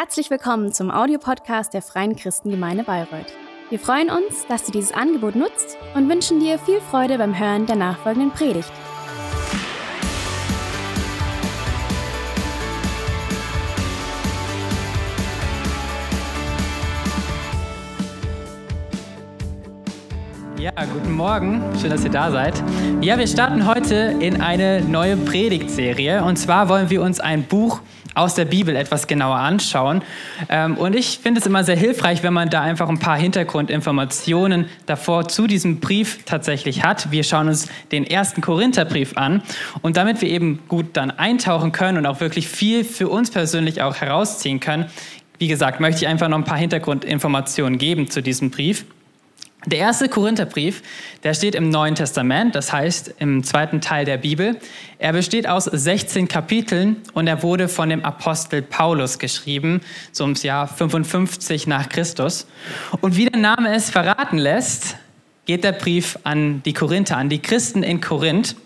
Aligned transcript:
Herzlich 0.00 0.30
willkommen 0.30 0.72
zum 0.72 0.90
Audiopodcast 0.90 1.74
der 1.74 1.82
Freien 1.82 2.16
Christengemeinde 2.16 2.84
Bayreuth. 2.84 3.26
Wir 3.68 3.78
freuen 3.78 4.08
uns, 4.08 4.46
dass 4.48 4.64
du 4.64 4.72
dieses 4.72 4.92
Angebot 4.92 5.36
nutzt 5.36 5.76
und 5.94 6.08
wünschen 6.08 6.40
dir 6.40 6.58
viel 6.58 6.80
Freude 6.80 7.18
beim 7.18 7.38
Hören 7.38 7.66
der 7.66 7.76
nachfolgenden 7.76 8.30
Predigt. 8.30 8.72
Ja, 20.56 20.72
guten 20.94 21.12
Morgen. 21.12 21.62
Schön, 21.78 21.90
dass 21.90 22.04
ihr 22.04 22.10
da 22.10 22.30
seid. 22.30 22.54
Ja, 23.02 23.18
wir 23.18 23.26
starten 23.26 23.66
heute 23.66 24.16
in 24.20 24.40
eine 24.40 24.80
neue 24.82 25.18
Predigtserie. 25.18 26.24
Und 26.24 26.36
zwar 26.36 26.70
wollen 26.70 26.88
wir 26.88 27.02
uns 27.02 27.20
ein 27.20 27.42
Buch 27.42 27.80
aus 28.20 28.34
der 28.34 28.44
Bibel 28.44 28.76
etwas 28.76 29.06
genauer 29.06 29.36
anschauen. 29.36 30.02
Ähm, 30.48 30.76
und 30.76 30.94
ich 30.94 31.20
finde 31.22 31.40
es 31.40 31.46
immer 31.46 31.64
sehr 31.64 31.76
hilfreich, 31.76 32.22
wenn 32.22 32.32
man 32.32 32.50
da 32.50 32.62
einfach 32.62 32.88
ein 32.88 32.98
paar 32.98 33.16
Hintergrundinformationen 33.16 34.66
davor 34.86 35.28
zu 35.28 35.46
diesem 35.46 35.80
Brief 35.80 36.24
tatsächlich 36.24 36.84
hat. 36.84 37.10
Wir 37.10 37.24
schauen 37.24 37.48
uns 37.48 37.68
den 37.92 38.04
ersten 38.04 38.40
Korintherbrief 38.40 39.16
an. 39.16 39.42
Und 39.82 39.96
damit 39.96 40.20
wir 40.20 40.28
eben 40.28 40.60
gut 40.68 40.86
dann 40.94 41.10
eintauchen 41.10 41.72
können 41.72 41.98
und 41.98 42.06
auch 42.06 42.20
wirklich 42.20 42.48
viel 42.48 42.84
für 42.84 43.08
uns 43.08 43.30
persönlich 43.30 43.82
auch 43.82 43.96
herausziehen 43.96 44.60
können, 44.60 44.86
wie 45.38 45.48
gesagt, 45.48 45.80
möchte 45.80 46.04
ich 46.04 46.08
einfach 46.08 46.28
noch 46.28 46.36
ein 46.36 46.44
paar 46.44 46.58
Hintergrundinformationen 46.58 47.78
geben 47.78 48.10
zu 48.10 48.22
diesem 48.22 48.50
Brief. 48.50 48.84
Der 49.66 49.78
erste 49.78 50.08
Korintherbrief, 50.08 50.82
der 51.22 51.34
steht 51.34 51.54
im 51.54 51.68
Neuen 51.68 51.94
Testament, 51.94 52.54
das 52.54 52.72
heißt 52.72 53.16
im 53.18 53.44
zweiten 53.44 53.82
Teil 53.82 54.06
der 54.06 54.16
Bibel. 54.16 54.56
Er 54.98 55.12
besteht 55.12 55.46
aus 55.46 55.64
16 55.64 56.28
Kapiteln 56.28 56.96
und 57.12 57.26
er 57.26 57.42
wurde 57.42 57.68
von 57.68 57.90
dem 57.90 58.02
Apostel 58.02 58.62
Paulus 58.62 59.18
geschrieben, 59.18 59.82
so 60.12 60.24
ums 60.24 60.44
Jahr 60.44 60.66
55 60.66 61.66
nach 61.66 61.90
Christus. 61.90 62.46
Und 63.02 63.18
wie 63.18 63.26
der 63.26 63.38
Name 63.38 63.74
es 63.74 63.90
verraten 63.90 64.38
lässt, 64.38 64.96
geht 65.44 65.62
der 65.62 65.72
Brief 65.72 66.18
an 66.24 66.62
die 66.62 66.72
Korinther, 66.72 67.18
an 67.18 67.28
die 67.28 67.42
Christen 67.42 67.82
in 67.82 68.00
Korinth. 68.00 68.56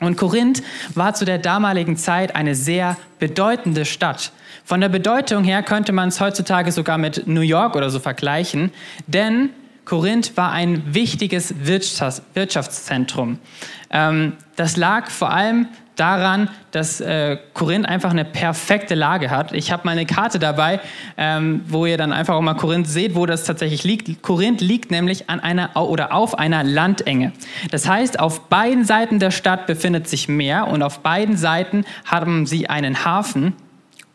Und 0.00 0.16
Korinth 0.16 0.60
war 0.96 1.14
zu 1.14 1.24
der 1.24 1.38
damaligen 1.38 1.96
Zeit 1.96 2.34
eine 2.34 2.56
sehr 2.56 2.96
bedeutende 3.20 3.84
Stadt. 3.84 4.32
Von 4.64 4.80
der 4.80 4.88
Bedeutung 4.88 5.44
her 5.44 5.62
könnte 5.62 5.92
man 5.92 6.08
es 6.08 6.20
heutzutage 6.20 6.72
sogar 6.72 6.98
mit 6.98 7.28
New 7.28 7.42
York 7.42 7.76
oder 7.76 7.90
so 7.90 8.00
vergleichen, 8.00 8.72
denn 9.06 9.50
Korinth 9.86 10.36
war 10.36 10.52
ein 10.52 10.94
wichtiges 10.94 11.54
Wirtschaftszentrum. 11.64 13.38
Ähm, 13.90 14.34
das 14.56 14.76
lag 14.76 15.08
vor 15.08 15.30
allem 15.30 15.68
daran, 15.94 16.50
dass 16.72 17.00
äh, 17.00 17.38
Korinth 17.54 17.88
einfach 17.88 18.10
eine 18.10 18.24
perfekte 18.24 18.94
Lage 18.94 19.30
hat. 19.30 19.52
Ich 19.52 19.72
habe 19.72 19.84
mal 19.84 19.92
eine 19.92 20.04
Karte 20.04 20.38
dabei, 20.38 20.80
ähm, 21.16 21.62
wo 21.68 21.86
ihr 21.86 21.96
dann 21.96 22.12
einfach 22.12 22.34
auch 22.34 22.42
mal 22.42 22.54
Korinth 22.54 22.88
seht, 22.88 23.14
wo 23.14 23.26
das 23.26 23.44
tatsächlich 23.44 23.84
liegt. 23.84 24.22
Korinth 24.22 24.60
liegt 24.60 24.90
nämlich 24.90 25.30
an 25.30 25.40
einer 25.40 25.74
oder 25.76 26.12
auf 26.12 26.38
einer 26.38 26.64
Landenge. 26.64 27.32
Das 27.70 27.88
heißt, 27.88 28.20
auf 28.20 28.48
beiden 28.48 28.84
Seiten 28.84 29.20
der 29.20 29.30
Stadt 29.30 29.66
befindet 29.66 30.08
sich 30.08 30.28
Meer 30.28 30.66
und 30.66 30.82
auf 30.82 30.98
beiden 30.98 31.36
Seiten 31.36 31.84
haben 32.04 32.44
sie 32.44 32.68
einen 32.68 33.04
Hafen. 33.04 33.54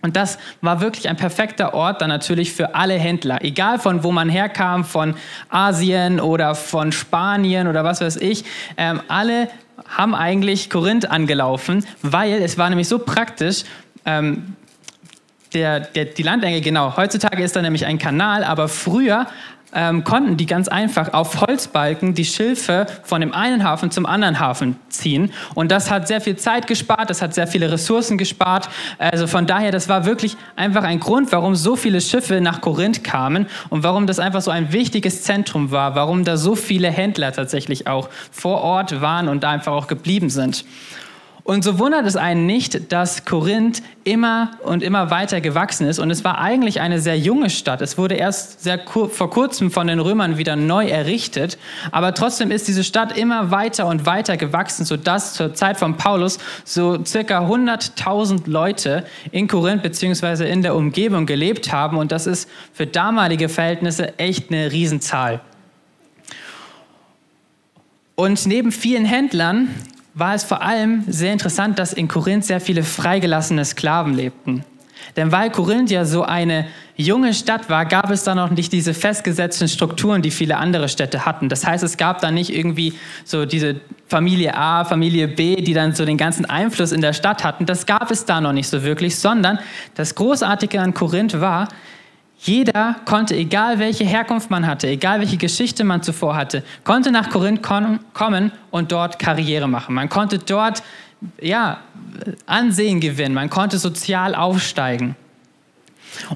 Und 0.01 0.15
das 0.15 0.39
war 0.61 0.81
wirklich 0.81 1.09
ein 1.09 1.15
perfekter 1.15 1.73
Ort 1.73 2.01
dann 2.01 2.09
natürlich 2.09 2.53
für 2.53 2.75
alle 2.75 2.95
Händler, 2.95 3.43
egal 3.43 3.79
von 3.79 4.03
wo 4.03 4.11
man 4.11 4.29
herkam, 4.29 4.83
von 4.83 5.15
Asien 5.49 6.19
oder 6.19 6.55
von 6.55 6.91
Spanien 6.91 7.67
oder 7.67 7.83
was 7.83 8.01
weiß 8.01 8.17
ich. 8.17 8.43
Ähm, 8.77 9.01
alle 9.07 9.47
haben 9.87 10.15
eigentlich 10.15 10.69
Korinth 10.69 11.09
angelaufen, 11.09 11.85
weil 12.01 12.41
es 12.41 12.57
war 12.57 12.69
nämlich 12.69 12.87
so 12.87 12.99
praktisch. 12.99 13.63
Ähm, 14.05 14.55
der, 15.53 15.81
der, 15.81 16.05
die 16.05 16.23
Landenge, 16.23 16.61
genau. 16.61 16.95
Heutzutage 16.95 17.43
ist 17.43 17.55
da 17.57 17.61
nämlich 17.61 17.85
ein 17.85 17.97
Kanal, 17.97 18.45
aber 18.45 18.69
früher 18.69 19.27
ähm, 19.73 20.03
konnten 20.03 20.37
die 20.37 20.45
ganz 20.45 20.67
einfach 20.67 21.13
auf 21.13 21.41
Holzbalken 21.41 22.13
die 22.13 22.25
Schilfe 22.25 22.85
von 23.03 23.21
dem 23.21 23.33
einen 23.33 23.63
Hafen 23.63 23.91
zum 23.91 24.05
anderen 24.05 24.39
Hafen 24.39 24.77
ziehen. 24.89 25.31
Und 25.55 25.71
das 25.71 25.89
hat 25.89 26.07
sehr 26.07 26.21
viel 26.21 26.35
Zeit 26.35 26.67
gespart, 26.67 27.09
das 27.09 27.21
hat 27.21 27.33
sehr 27.33 27.47
viele 27.47 27.71
Ressourcen 27.71 28.17
gespart. 28.17 28.69
Also 28.97 29.27
von 29.27 29.47
daher, 29.47 29.71
das 29.71 29.89
war 29.89 30.05
wirklich 30.05 30.37
einfach 30.55 30.83
ein 30.83 30.99
Grund, 30.99 31.31
warum 31.31 31.55
so 31.55 31.75
viele 31.75 32.01
Schiffe 32.01 32.41
nach 32.41 32.61
Korinth 32.61 33.03
kamen 33.03 33.47
und 33.69 33.83
warum 33.83 34.07
das 34.07 34.19
einfach 34.19 34.41
so 34.41 34.51
ein 34.51 34.71
wichtiges 34.73 35.23
Zentrum 35.23 35.71
war, 35.71 35.95
warum 35.95 36.23
da 36.23 36.37
so 36.37 36.55
viele 36.55 36.89
Händler 36.89 37.31
tatsächlich 37.31 37.87
auch 37.87 38.09
vor 38.31 38.61
Ort 38.61 39.01
waren 39.01 39.27
und 39.27 39.43
da 39.43 39.51
einfach 39.51 39.71
auch 39.73 39.87
geblieben 39.87 40.29
sind. 40.29 40.65
Und 41.43 41.63
so 41.63 41.79
wundert 41.79 42.05
es 42.05 42.15
einen 42.15 42.45
nicht, 42.45 42.91
dass 42.91 43.25
Korinth 43.25 43.81
immer 44.03 44.51
und 44.63 44.83
immer 44.83 45.09
weiter 45.09 45.41
gewachsen 45.41 45.87
ist. 45.87 45.97
Und 45.97 46.11
es 46.11 46.23
war 46.23 46.37
eigentlich 46.37 46.81
eine 46.81 46.99
sehr 46.99 47.17
junge 47.17 47.49
Stadt. 47.49 47.81
Es 47.81 47.97
wurde 47.97 48.15
erst 48.15 48.61
sehr 48.61 48.77
kur 48.77 49.09
vor 49.09 49.31
kurzem 49.31 49.71
von 49.71 49.87
den 49.87 49.99
Römern 49.99 50.37
wieder 50.37 50.55
neu 50.55 50.87
errichtet. 50.87 51.57
Aber 51.91 52.13
trotzdem 52.13 52.51
ist 52.51 52.67
diese 52.67 52.83
Stadt 52.83 53.17
immer 53.17 53.49
weiter 53.49 53.87
und 53.87 54.05
weiter 54.05 54.37
gewachsen, 54.37 54.85
sodass 54.85 55.33
zur 55.33 55.55
Zeit 55.55 55.77
von 55.77 55.97
Paulus 55.97 56.37
so 56.63 57.03
circa 57.03 57.39
100.000 57.47 58.49
Leute 58.49 59.03
in 59.31 59.47
Korinth 59.47 59.81
beziehungsweise 59.81 60.45
in 60.45 60.61
der 60.61 60.75
Umgebung 60.75 61.25
gelebt 61.25 61.71
haben. 61.71 61.97
Und 61.97 62.11
das 62.11 62.27
ist 62.27 62.49
für 62.71 62.85
damalige 62.85 63.49
Verhältnisse 63.49 64.17
echt 64.19 64.51
eine 64.51 64.71
Riesenzahl. 64.71 65.41
Und 68.15 68.45
neben 68.45 68.71
vielen 68.71 69.05
Händlern 69.05 69.69
war 70.13 70.35
es 70.35 70.43
vor 70.43 70.61
allem 70.61 71.03
sehr 71.07 71.33
interessant, 71.33 71.79
dass 71.79 71.93
in 71.93 72.07
Korinth 72.07 72.45
sehr 72.45 72.59
viele 72.59 72.83
freigelassene 72.83 73.63
Sklaven 73.65 74.13
lebten. 74.13 74.63
Denn 75.15 75.31
weil 75.31 75.49
Korinth 75.49 75.91
ja 75.91 76.05
so 76.05 76.23
eine 76.23 76.67
junge 76.95 77.33
Stadt 77.33 77.69
war, 77.69 77.85
gab 77.85 78.11
es 78.11 78.23
da 78.23 78.35
noch 78.35 78.51
nicht 78.51 78.71
diese 78.71 78.93
festgesetzten 78.93 79.67
Strukturen, 79.67 80.21
die 80.21 80.31
viele 80.31 80.57
andere 80.57 80.89
Städte 80.89 81.25
hatten. 81.25 81.49
Das 81.49 81.65
heißt, 81.65 81.83
es 81.83 81.97
gab 81.97 82.21
da 82.21 82.31
nicht 82.31 82.53
irgendwie 82.53 82.93
so 83.25 83.45
diese 83.45 83.81
Familie 84.07 84.55
A, 84.55 84.85
Familie 84.85 85.27
B, 85.27 85.55
die 85.55 85.73
dann 85.73 85.95
so 85.95 86.05
den 86.05 86.17
ganzen 86.17 86.45
Einfluss 86.45 86.91
in 86.91 87.01
der 87.01 87.13
Stadt 87.13 87.43
hatten. 87.43 87.65
Das 87.65 87.85
gab 87.85 88.11
es 88.11 88.25
da 88.25 88.41
noch 88.41 88.53
nicht 88.53 88.67
so 88.67 88.83
wirklich, 88.83 89.17
sondern 89.17 89.59
das 89.95 90.15
Großartige 90.15 90.79
an 90.79 90.93
Korinth 90.93 91.41
war, 91.41 91.67
jeder 92.43 92.95
konnte, 93.05 93.35
egal 93.35 93.77
welche 93.77 94.03
Herkunft 94.03 94.49
man 94.49 94.65
hatte, 94.65 94.87
egal 94.87 95.19
welche 95.19 95.37
Geschichte 95.37 95.83
man 95.83 96.01
zuvor 96.01 96.35
hatte, 96.35 96.63
konnte 96.83 97.11
nach 97.11 97.29
Korinth 97.29 97.61
kommen 97.61 98.51
und 98.71 98.91
dort 98.91 99.19
Karriere 99.19 99.67
machen. 99.67 99.93
Man 99.93 100.09
konnte 100.09 100.39
dort 100.39 100.81
ja, 101.39 101.81
Ansehen 102.47 102.99
gewinnen, 102.99 103.35
man 103.35 103.51
konnte 103.51 103.77
sozial 103.77 104.33
aufsteigen. 104.33 105.15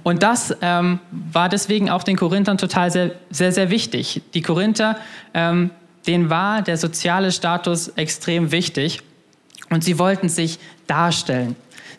Und 0.03 0.21
das 0.21 0.55
ähm, 0.61 0.99
war 1.11 1.49
deswegen 1.49 1.89
auch 1.89 2.03
den 2.03 2.17
Korinthern 2.17 2.59
total 2.59 2.91
sehr, 2.91 3.11
sehr, 3.31 3.51
sehr 3.51 3.71
wichtig. 3.71 4.21
Die 4.35 4.41
Korinther, 4.41 4.97
ähm, 5.33 5.71
denen 6.05 6.29
war 6.29 6.61
der 6.61 6.77
soziale 6.77 7.31
Status 7.31 7.89
extrem 7.89 8.51
wichtig 8.51 9.01
und 9.71 9.83
sie 9.83 9.97
wollten 9.97 10.29
sich 10.29 10.59
darstellen. 10.85 11.55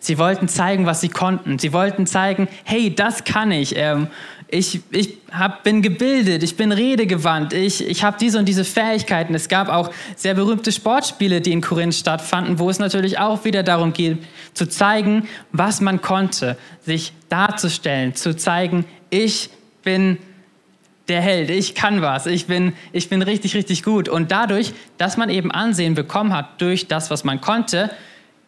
Sie 0.06 0.18
wollten 0.18 0.46
zeigen, 0.46 0.86
was 0.86 1.00
sie 1.00 1.08
konnten. 1.08 1.58
Sie 1.58 1.72
wollten 1.72 2.06
zeigen, 2.06 2.46
hey, 2.62 2.94
das 2.94 3.24
kann 3.24 3.50
ich. 3.50 3.74
Ähm, 3.76 4.06
ich, 4.46 4.80
ich 4.92 5.18
hab, 5.32 5.64
bin 5.64 5.82
gebildet, 5.82 6.44
ich 6.44 6.56
bin 6.56 6.70
redegewandt, 6.70 7.52
ich, 7.52 7.84
ich 7.84 8.04
habe 8.04 8.16
diese 8.20 8.38
und 8.38 8.44
diese 8.44 8.62
Fähigkeiten. 8.62 9.34
Es 9.34 9.48
gab 9.48 9.68
auch 9.68 9.90
sehr 10.14 10.34
berühmte 10.34 10.70
Sportspiele, 10.70 11.40
die 11.40 11.50
in 11.50 11.60
Korinth 11.60 11.96
stattfanden, 11.96 12.60
wo 12.60 12.70
es 12.70 12.78
natürlich 12.78 13.18
auch 13.18 13.44
wieder 13.44 13.64
darum 13.64 13.92
geht, 13.92 14.18
zu 14.54 14.68
zeigen, 14.68 15.26
was 15.50 15.80
man 15.80 16.00
konnte, 16.00 16.56
sich 16.82 17.12
darzustellen, 17.28 18.14
zu 18.14 18.36
zeigen, 18.36 18.84
ich 19.10 19.50
bin 19.82 20.18
der 21.08 21.20
Held, 21.20 21.50
ich 21.50 21.74
kann 21.74 22.00
was, 22.00 22.26
ich 22.26 22.46
bin, 22.46 22.74
ich 22.92 23.08
bin 23.08 23.22
richtig, 23.22 23.56
richtig 23.56 23.82
gut. 23.82 24.08
Und 24.08 24.30
dadurch, 24.30 24.72
dass 24.98 25.16
man 25.16 25.30
eben 25.30 25.50
Ansehen 25.50 25.96
bekommen 25.96 26.32
hat 26.32 26.60
durch 26.60 26.86
das, 26.86 27.10
was 27.10 27.24
man 27.24 27.40
konnte, 27.40 27.90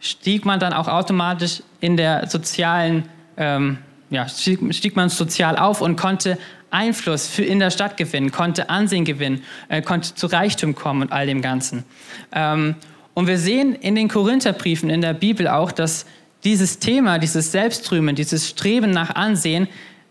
stieg 0.00 0.44
man 0.44 0.60
dann 0.60 0.72
auch 0.72 0.88
automatisch 0.88 1.62
in 1.80 1.96
der 1.96 2.28
sozialen, 2.28 3.08
ähm, 3.36 3.78
ja, 4.10 4.28
stieg, 4.28 4.60
stieg, 4.74 4.96
man 4.96 5.08
sozial 5.08 5.56
auf 5.56 5.80
und 5.80 5.96
konnte 5.96 6.38
Einfluss 6.70 7.28
für 7.28 7.44
in 7.44 7.58
der 7.58 7.70
Stadt 7.70 7.96
gewinnen, 7.96 8.30
konnte 8.30 8.70
Ansehen 8.70 9.04
gewinnen, 9.04 9.42
äh, 9.68 9.82
konnte 9.82 10.14
zu 10.14 10.26
Reichtum 10.26 10.74
kommen 10.74 11.02
und 11.02 11.12
all 11.12 11.26
dem 11.26 11.42
Ganzen. 11.42 11.84
Ähm, 12.32 12.74
und 13.14 13.26
wir 13.26 13.38
sehen 13.38 13.74
in 13.74 13.94
den 13.94 14.08
Korintherbriefen 14.08 14.90
in 14.90 15.00
der 15.00 15.14
Bibel 15.14 15.48
auch, 15.48 15.72
dass 15.72 16.06
dieses 16.44 16.78
Thema, 16.78 17.18
dieses 17.18 17.50
Selbstrühmen, 17.50 18.14
dieses 18.14 18.48
Streben 18.48 18.90
nach 18.90 19.14
Ansehen 19.16 19.68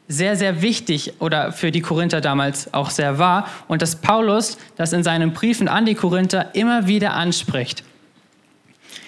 sehr, 0.07 0.35
sehr 0.35 0.61
wichtig 0.61 1.13
oder 1.19 1.51
für 1.51 1.71
die 1.71 1.81
Korinther 1.81 2.21
damals 2.21 2.73
auch 2.73 2.89
sehr 2.89 3.19
war 3.19 3.47
und 3.67 3.81
dass 3.81 3.97
Paulus 3.97 4.57
das 4.75 4.93
in 4.93 5.03
seinen 5.03 5.33
Briefen 5.33 5.67
an 5.67 5.85
die 5.85 5.95
Korinther 5.95 6.53
immer 6.53 6.87
wieder 6.87 7.13
anspricht. 7.13 7.83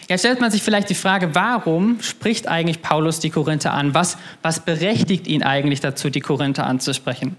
Jetzt 0.10 0.22
stellt 0.22 0.42
man 0.42 0.50
sich 0.50 0.64
vielleicht 0.64 0.90
die 0.90 0.96
Frage, 0.96 1.36
warum 1.36 2.02
spricht 2.02 2.48
eigentlich 2.48 2.82
Paulus 2.82 3.20
die 3.20 3.30
Korinther 3.30 3.76
an? 3.76 3.94
Was, 3.94 4.18
was 4.42 4.60
berechtigt 4.60 5.28
ihn 5.28 5.44
eigentlich 5.44 5.82
dazu, 5.82 6.10
die 6.10 6.20
Korinther 6.20 6.66
anzusprechen? 6.66 7.36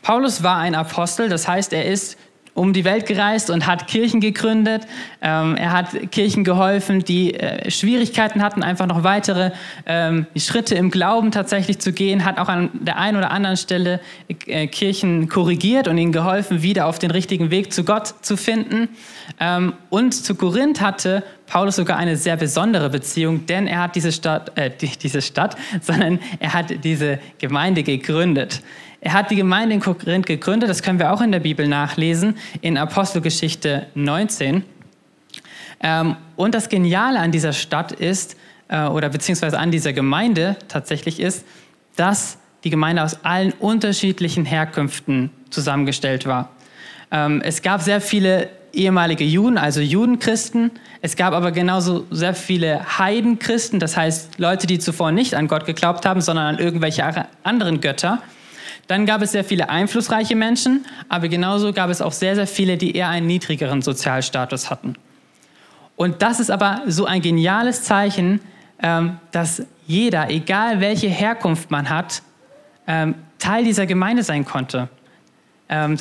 Paulus 0.00 0.42
war 0.42 0.56
ein 0.56 0.74
Apostel, 0.74 1.28
das 1.28 1.46
heißt, 1.46 1.74
er 1.74 1.84
ist 1.84 2.16
um 2.54 2.72
die 2.72 2.84
Welt 2.84 3.06
gereist 3.06 3.50
und 3.50 3.66
hat 3.66 3.86
Kirchen 3.86 4.20
gegründet. 4.20 4.86
Ähm, 5.20 5.56
er 5.56 5.72
hat 5.72 6.10
Kirchen 6.10 6.42
geholfen, 6.42 7.04
die 7.04 7.34
äh, 7.34 7.70
Schwierigkeiten 7.70 8.42
hatten, 8.42 8.62
einfach 8.62 8.86
noch 8.86 9.04
weitere 9.04 9.52
ähm, 9.86 10.26
Schritte 10.36 10.74
im 10.74 10.90
Glauben 10.90 11.30
tatsächlich 11.30 11.78
zu 11.78 11.92
gehen, 11.92 12.24
hat 12.24 12.38
auch 12.38 12.48
an 12.48 12.70
der 12.72 12.98
einen 12.98 13.18
oder 13.18 13.30
anderen 13.30 13.56
Stelle 13.56 14.00
äh, 14.46 14.66
Kirchen 14.66 15.28
korrigiert 15.28 15.86
und 15.86 15.96
ihnen 15.98 16.12
geholfen, 16.12 16.62
wieder 16.62 16.86
auf 16.86 16.98
den 16.98 17.10
richtigen 17.10 17.50
Weg 17.50 17.72
zu 17.72 17.84
Gott 17.84 18.14
zu 18.22 18.36
finden. 18.36 18.88
Ähm, 19.38 19.74
und 19.88 20.14
zu 20.14 20.34
Korinth 20.34 20.80
hatte 20.80 21.22
Paulus 21.50 21.74
sogar 21.74 21.96
eine 21.96 22.16
sehr 22.16 22.36
besondere 22.36 22.90
Beziehung, 22.90 23.44
denn 23.44 23.66
er 23.66 23.82
hat 23.82 23.96
diese 23.96 24.12
Stadt, 24.12 24.56
äh, 24.56 24.70
die, 24.70 24.86
diese 24.86 25.20
Stadt, 25.20 25.56
sondern 25.82 26.20
er 26.38 26.54
hat 26.54 26.84
diese 26.84 27.18
Gemeinde 27.38 27.82
gegründet. 27.82 28.62
Er 29.00 29.14
hat 29.14 29.32
die 29.32 29.36
Gemeinde 29.36 29.74
in 29.74 29.80
Korinth 29.80 30.26
gegründet, 30.26 30.70
das 30.70 30.82
können 30.82 31.00
wir 31.00 31.12
auch 31.12 31.20
in 31.20 31.32
der 31.32 31.40
Bibel 31.40 31.66
nachlesen, 31.66 32.36
in 32.60 32.78
Apostelgeschichte 32.78 33.86
19. 33.94 34.62
Ähm, 35.82 36.16
und 36.36 36.54
das 36.54 36.68
Geniale 36.68 37.18
an 37.18 37.32
dieser 37.32 37.52
Stadt 37.52 37.90
ist, 37.90 38.36
äh, 38.68 38.84
oder 38.84 39.08
beziehungsweise 39.08 39.58
an 39.58 39.72
dieser 39.72 39.92
Gemeinde 39.92 40.56
tatsächlich 40.68 41.18
ist, 41.18 41.44
dass 41.96 42.38
die 42.62 42.70
Gemeinde 42.70 43.02
aus 43.02 43.24
allen 43.24 43.52
unterschiedlichen 43.54 44.44
Herkünften 44.44 45.30
zusammengestellt 45.50 46.26
war. 46.26 46.50
Ähm, 47.10 47.42
es 47.42 47.62
gab 47.62 47.82
sehr 47.82 48.00
viele 48.00 48.50
ehemalige 48.72 49.24
Juden, 49.24 49.58
also 49.58 49.80
Judenchristen. 49.80 50.70
Es 51.02 51.16
gab 51.16 51.32
aber 51.32 51.52
genauso 51.52 52.06
sehr 52.10 52.34
viele 52.34 52.98
Heidenchristen, 52.98 53.80
das 53.80 53.96
heißt 53.96 54.38
Leute, 54.38 54.66
die 54.66 54.78
zuvor 54.78 55.12
nicht 55.12 55.34
an 55.34 55.48
Gott 55.48 55.66
geglaubt 55.66 56.06
haben, 56.06 56.20
sondern 56.20 56.46
an 56.46 56.58
irgendwelche 56.58 57.26
anderen 57.42 57.80
Götter. 57.80 58.22
Dann 58.86 59.06
gab 59.06 59.22
es 59.22 59.32
sehr 59.32 59.44
viele 59.44 59.68
einflussreiche 59.68 60.34
Menschen, 60.34 60.84
aber 61.08 61.28
genauso 61.28 61.72
gab 61.72 61.90
es 61.90 62.02
auch 62.02 62.12
sehr, 62.12 62.34
sehr 62.34 62.46
viele, 62.46 62.76
die 62.76 62.96
eher 62.96 63.08
einen 63.08 63.26
niedrigeren 63.26 63.82
Sozialstatus 63.82 64.68
hatten. 64.68 64.94
Und 65.96 66.22
das 66.22 66.40
ist 66.40 66.50
aber 66.50 66.82
so 66.86 67.04
ein 67.04 67.20
geniales 67.20 67.84
Zeichen, 67.84 68.40
ähm, 68.82 69.18
dass 69.32 69.62
jeder, 69.86 70.30
egal 70.30 70.80
welche 70.80 71.08
Herkunft 71.08 71.70
man 71.70 71.90
hat, 71.90 72.22
ähm, 72.86 73.14
Teil 73.38 73.64
dieser 73.64 73.86
Gemeinde 73.86 74.22
sein 74.22 74.44
konnte. 74.44 74.88
Ähm, 75.68 75.96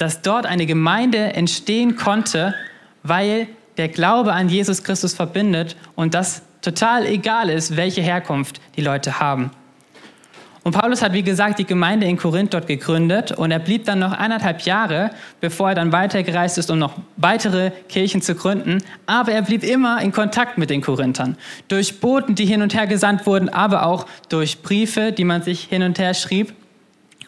dass, 0.00 0.22
dort 0.22 0.46
eine 0.46 0.66
Gemeinde 0.66 1.34
entstehen 1.34 1.96
konnte, 1.96 2.54
weil 3.02 3.48
der 3.76 3.88
Glaube 3.88 4.32
an 4.32 4.48
Jesus 4.48 4.82
Christus 4.82 5.14
verbindet 5.14 5.76
und 5.94 6.14
das 6.14 6.42
total 6.62 7.06
egal 7.06 7.48
ist, 7.48 7.76
welche 7.76 8.00
Herkunft 8.00 8.60
die 8.76 8.82
Leute 8.82 9.20
haben. 9.20 9.50
Und 10.62 10.72
Paulus 10.72 11.00
hat, 11.00 11.14
wie 11.14 11.22
gesagt, 11.22 11.58
die 11.58 11.64
Gemeinde 11.64 12.06
in 12.06 12.18
Korinth 12.18 12.52
dort 12.52 12.66
gegründet 12.66 13.32
und 13.32 13.50
er 13.50 13.58
blieb 13.58 13.86
dann 13.86 13.98
noch 13.98 14.12
eineinhalb 14.12 14.60
Jahre, 14.62 15.10
bevor 15.40 15.70
er 15.70 15.74
dann 15.74 15.90
weitergereist 15.90 16.58
ist, 16.58 16.70
um 16.70 16.78
noch 16.78 16.98
weitere 17.16 17.70
Kirchen 17.88 18.20
zu 18.20 18.34
gründen. 18.34 18.82
Aber 19.06 19.32
er 19.32 19.40
blieb 19.40 19.64
immer 19.64 20.02
in 20.02 20.12
Kontakt 20.12 20.58
mit 20.58 20.68
den 20.68 20.82
Korinthern. 20.82 21.38
Durch 21.68 22.00
Boten, 22.00 22.34
die 22.34 22.44
hin 22.44 22.60
und 22.60 22.74
her 22.74 22.86
gesandt 22.86 23.26
wurden, 23.26 23.48
aber 23.48 23.86
auch 23.86 24.04
durch 24.28 24.60
Briefe, 24.60 25.12
die 25.12 25.24
man 25.24 25.42
sich 25.42 25.62
hin 25.62 25.82
und 25.82 25.98
her 25.98 26.12
schrieb. 26.12 26.52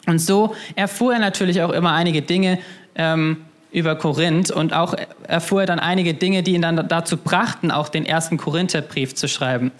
Und 0.06 0.18
so 0.18 0.54
erfuhr 0.74 1.14
er 1.14 1.18
natürlich 1.20 1.62
auch 1.62 1.70
immer 1.70 1.92
einige 1.92 2.22
Dinge 2.22 2.58
ähm, 2.94 3.38
über 3.72 3.96
Korinth 3.96 4.50
und 4.50 4.74
auch 4.74 4.94
erfuhr 5.26 5.62
er 5.62 5.66
dann 5.66 5.78
einige 5.78 6.12
Dinge, 6.14 6.42
die 6.42 6.52
ihn 6.52 6.62
dann 6.62 6.88
dazu 6.88 7.16
brachten, 7.16 7.70
auch 7.70 7.88
den 7.88 8.04
ersten 8.04 8.36
Korintherbrief 8.36 9.14
zu 9.14 9.28
schreiben. 9.28 9.72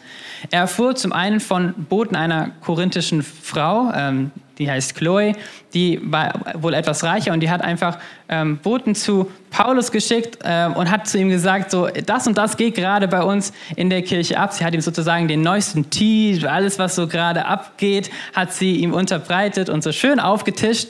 Er 0.51 0.61
erfuhr 0.61 0.95
zum 0.95 1.13
einen 1.13 1.41
von 1.41 1.75
Boten 1.75 2.17
einer 2.17 2.53
korinthischen 2.63 3.23
Frau, 3.23 3.93
ähm, 3.95 4.31
die 4.62 4.70
heißt 4.70 4.94
Chloe, 4.94 5.32
die 5.75 6.00
war 6.03 6.32
wohl 6.55 6.75
etwas 6.75 7.03
reicher 7.03 7.32
und 7.32 7.41
die 7.41 7.50
hat 7.50 7.62
einfach 7.62 7.99
ähm, 8.29 8.59
Boten 8.59 8.94
zu 8.94 9.31
Paulus 9.50 9.91
geschickt 9.91 10.38
äh, 10.44 10.67
und 10.67 10.91
hat 10.91 11.09
zu 11.09 11.19
ihm 11.19 11.29
gesagt, 11.29 11.70
so 11.70 11.88
das 12.06 12.26
und 12.26 12.38
das 12.38 12.56
geht 12.56 12.76
gerade 12.76 13.09
bei 13.09 13.23
uns 13.23 13.53
in 13.75 13.91
der 13.91 14.03
Kirche 14.03 14.38
ab. 14.38 14.53
Sie 14.53 14.64
hat 14.64 14.73
ihm 14.73 14.81
sozusagen 14.81 15.26
den 15.26 15.43
neuesten 15.43 15.91
Tee, 15.91 16.41
alles 16.47 16.79
was 16.79 16.94
so 16.94 17.09
gerade 17.09 17.44
abgeht, 17.44 18.11
hat 18.35 18.53
sie 18.53 18.76
ihm 18.76 18.94
unterbreitet 18.94 19.69
und 19.69 19.82
so 19.82 19.91
schön 19.91 20.20
aufgetischt. 20.20 20.88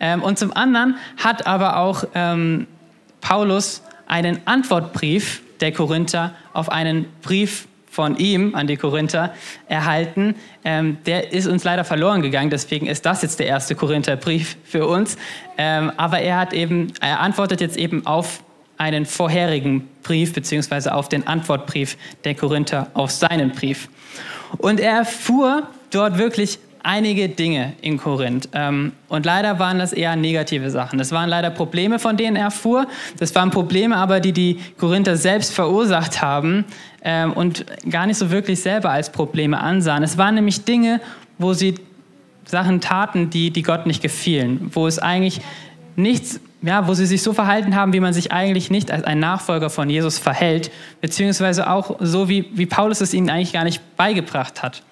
Ähm, 0.00 0.22
und 0.22 0.38
zum 0.38 0.54
anderen 0.54 0.96
hat 1.16 1.46
aber 1.46 1.78
auch 1.78 2.04
ähm, 2.14 2.66
Paulus 3.20 3.82
einen 4.06 4.40
Antwortbrief 4.44 5.40
der 5.60 5.72
Korinther 5.72 6.34
auf 6.52 6.68
einen 6.68 7.06
Brief 7.22 7.66
von 7.94 8.16
ihm 8.16 8.56
an 8.56 8.66
die 8.66 8.76
Korinther 8.76 9.32
erhalten. 9.68 10.34
Ähm, 10.64 10.98
der 11.06 11.32
ist 11.32 11.46
uns 11.46 11.62
leider 11.62 11.84
verloren 11.84 12.22
gegangen, 12.22 12.50
deswegen 12.50 12.86
ist 12.86 13.06
das 13.06 13.22
jetzt 13.22 13.38
der 13.38 13.46
erste 13.46 13.76
Korintherbrief 13.76 14.56
für 14.64 14.86
uns. 14.86 15.16
Ähm, 15.56 15.92
aber 15.96 16.18
er 16.18 16.38
hat 16.38 16.52
eben, 16.52 16.92
er 17.00 17.20
antwortet 17.20 17.60
jetzt 17.60 17.76
eben 17.76 18.04
auf 18.04 18.42
einen 18.78 19.06
vorherigen 19.06 19.88
Brief 20.02 20.32
beziehungsweise 20.32 20.92
auf 20.92 21.08
den 21.08 21.26
Antwortbrief 21.28 21.96
der 22.24 22.34
Korinther 22.34 22.88
auf 22.94 23.12
seinen 23.12 23.52
Brief. 23.52 23.88
Und 24.58 24.80
er 24.80 24.96
erfuhr 24.98 25.68
dort 25.90 26.18
wirklich 26.18 26.58
einige 26.84 27.30
Dinge 27.30 27.72
in 27.80 27.96
Korinth. 27.96 28.48
Ähm, 28.52 28.92
und 29.08 29.24
leider 29.26 29.58
waren 29.58 29.78
das 29.78 29.92
eher 29.92 30.14
negative 30.16 30.70
Sachen. 30.70 30.98
Das 30.98 31.10
waren 31.12 31.28
leider 31.28 31.50
Probleme, 31.50 31.98
von 31.98 32.16
denen 32.16 32.36
er 32.36 32.44
erfuhr. 32.44 32.86
Das 33.18 33.34
waren 33.34 33.50
Probleme 33.50 33.96
aber, 33.96 34.20
die 34.20 34.32
die 34.32 34.60
Korinther 34.78 35.16
selbst 35.16 35.52
verursacht 35.54 36.22
haben 36.22 36.66
ähm, 37.04 37.34
und 37.34 37.66
gar 37.88 38.06
nicht 38.06 38.16
so 38.16 38.30
wirklich 38.30 38.60
selber 38.60 38.90
als 38.90 39.12
Probleme 39.12 39.60
ansahen. 39.60 40.02
Es 40.02 40.16
waren 40.16 40.34
nämlich 40.34 40.64
Dinge, 40.64 41.00
wo 41.38 41.52
sie 41.52 41.74
Sachen 42.46 42.80
taten, 42.80 43.30
die, 43.30 43.50
die 43.50 43.62
Gott 43.62 43.86
nicht 43.86 44.02
gefielen, 44.02 44.70
wo 44.72 44.86
es 44.86 44.98
eigentlich 44.98 45.40
nichts, 45.96 46.40
ja, 46.62 46.88
wo 46.88 46.94
sie 46.94 47.06
sich 47.06 47.22
so 47.22 47.34
verhalten 47.34 47.76
haben, 47.76 47.92
wie 47.92 48.00
man 48.00 48.12
sich 48.12 48.32
eigentlich 48.32 48.70
nicht 48.70 48.90
als 48.90 49.04
ein 49.04 49.20
Nachfolger 49.20 49.70
von 49.70 49.88
Jesus 49.88 50.18
verhält, 50.18 50.70
beziehungsweise 51.00 51.70
auch 51.70 51.96
so, 52.00 52.28
wie, 52.28 52.50
wie 52.54 52.66
Paulus 52.66 53.00
es 53.00 53.14
ihnen 53.14 53.30
eigentlich 53.30 53.52
gar 53.52 53.64
nicht 53.64 53.96
beigebracht 53.96 54.62
hat. 54.62 54.82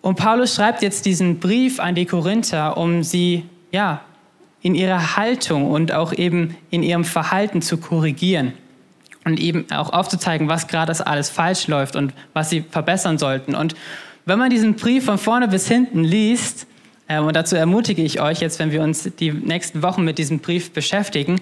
Und 0.00 0.16
Paulus 0.16 0.54
schreibt 0.54 0.82
jetzt 0.82 1.06
diesen 1.06 1.40
Brief 1.40 1.78
an 1.80 1.94
die 1.94 2.04
Korinther, 2.04 2.76
um 2.76 3.02
sie 3.02 3.44
ja, 3.70 4.02
in 4.60 4.74
ihrer 4.74 5.16
Haltung 5.16 5.70
und 5.70 5.92
auch 5.92 6.12
eben 6.12 6.56
in 6.70 6.82
ihrem 6.82 7.04
Verhalten 7.04 7.62
zu 7.62 7.76
korrigieren 7.76 8.54
und 9.24 9.40
eben 9.40 9.70
auch 9.70 9.92
aufzuzeigen, 9.92 10.48
was 10.48 10.66
gerade 10.68 10.94
alles 11.06 11.30
falsch 11.30 11.66
läuft 11.66 11.96
und 11.96 12.12
was 12.32 12.50
sie 12.50 12.64
verbessern 12.68 13.18
sollten. 13.18 13.54
Und 13.54 13.74
wenn 14.26 14.38
man 14.38 14.50
diesen 14.50 14.74
Brief 14.74 15.04
von 15.04 15.18
vorne 15.18 15.48
bis 15.48 15.68
hinten 15.68 16.04
liest, 16.04 16.66
äh, 17.08 17.18
und 17.18 17.34
dazu 17.36 17.56
ermutige 17.56 18.02
ich 18.02 18.20
euch 18.20 18.40
jetzt, 18.40 18.58
wenn 18.58 18.70
wir 18.70 18.82
uns 18.82 19.08
die 19.18 19.32
nächsten 19.32 19.82
Wochen 19.82 20.04
mit 20.04 20.18
diesem 20.18 20.38
Brief 20.40 20.72
beschäftigen, 20.72 21.40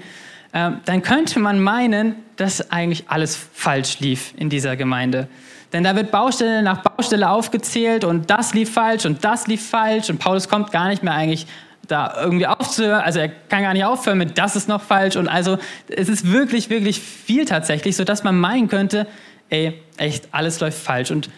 äh, 0.53 0.71
dann 0.85 1.03
könnte 1.03 1.39
man 1.41 1.61
meinen, 1.61 2.17
dass 2.37 2.71
eigentlich 2.71 3.05
alles 3.09 3.37
falsch 3.53 4.01
lief 4.01 4.35
in 4.37 4.51
dieser 4.51 4.77
Gemeinde. 4.77 5.29
Denn 5.73 5.85
da 5.85 5.97
wird 5.97 6.11
Baustelle 6.11 6.63
nach 6.63 6.83
Baustelle 6.83 7.31
aufgezählt 7.31 8.05
und 8.05 8.29
das 8.31 8.53
lief 8.53 8.73
falsch 8.73 9.07
und 9.07 9.25
das 9.25 9.47
lief 9.47 9.67
falsch 9.67 10.11
und 10.11 10.19
Paulus 10.19 10.49
kommt 10.49 10.71
gar 10.71 10.89
nicht 10.89 11.03
mehr 11.03 11.15
eigentlich 11.15 11.47
da 11.93 12.15
irgendwie 12.21 12.47
aufzuhören. 12.47 13.03
Also 13.03 13.21
er 13.21 13.29
kann 13.29 13.63
gar 13.63 13.73
nicht 13.75 13.85
aufhören 13.85 14.19
mit 14.19 14.39
das 14.39 14.57
ist 14.57 14.69
noch 14.69 14.83
falsch 14.83 15.17
und 15.17 15.29
also 15.29 15.59
es 15.89 16.09
ist 16.09 16.33
wirklich, 16.33 16.71
wirklich 16.71 17.01
viel 17.01 17.45
tatsächlich, 17.45 17.97
sodass 17.97 18.25
man 18.25 18.39
meinen 18.39 18.69
könnte, 18.69 19.07
ey, 19.51 19.81
echt, 19.99 20.29
alles 20.33 20.59
läuft 20.61 20.79
falsch. 20.79 21.11
Und 21.11 21.29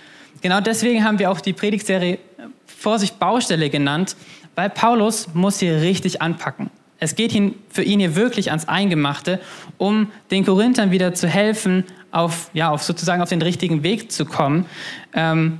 genau 0.40 0.60
deswegen 0.60 1.04
haben 1.04 1.18
wir 1.18 1.30
auch 1.30 1.40
die 1.40 1.52
Predigtserie 1.52 2.18
Vorsicht 2.66 3.18
Baustelle 3.18 3.68
genannt, 3.70 4.16
weil 4.54 4.70
Paulus 4.70 5.28
muss 5.34 5.58
hier 5.58 5.80
richtig 5.80 6.22
anpacken. 6.22 6.70
Es 7.00 7.16
geht 7.16 7.34
ihn, 7.34 7.56
für 7.68 7.82
ihn 7.82 7.98
hier 7.98 8.14
wirklich 8.14 8.50
ans 8.50 8.68
Eingemachte, 8.68 9.40
um 9.78 10.10
den 10.30 10.44
Korinthern 10.44 10.90
wieder 10.90 11.12
zu 11.14 11.28
helfen, 11.28 11.84
auf, 12.12 12.50
ja, 12.54 12.70
auf 12.70 12.82
sozusagen 12.82 13.20
auf 13.20 13.28
den 13.28 13.42
richtigen 13.42 13.82
Weg 13.82 14.12
zu 14.12 14.24
kommen. 14.24 14.66
Ähm, 15.12 15.58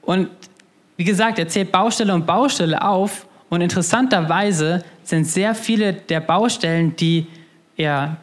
und 0.00 0.28
wie 0.96 1.04
gesagt, 1.04 1.38
er 1.38 1.48
zählt 1.48 1.72
Baustelle 1.72 2.14
und 2.14 2.26
Baustelle 2.26 2.82
auf. 2.82 3.26
Und 3.50 3.60
interessanterweise 3.60 4.82
sind 5.02 5.26
sehr 5.26 5.54
viele 5.54 5.92
der 5.92 6.20
Baustellen, 6.20 6.96
die 6.96 7.26
er 7.76 8.16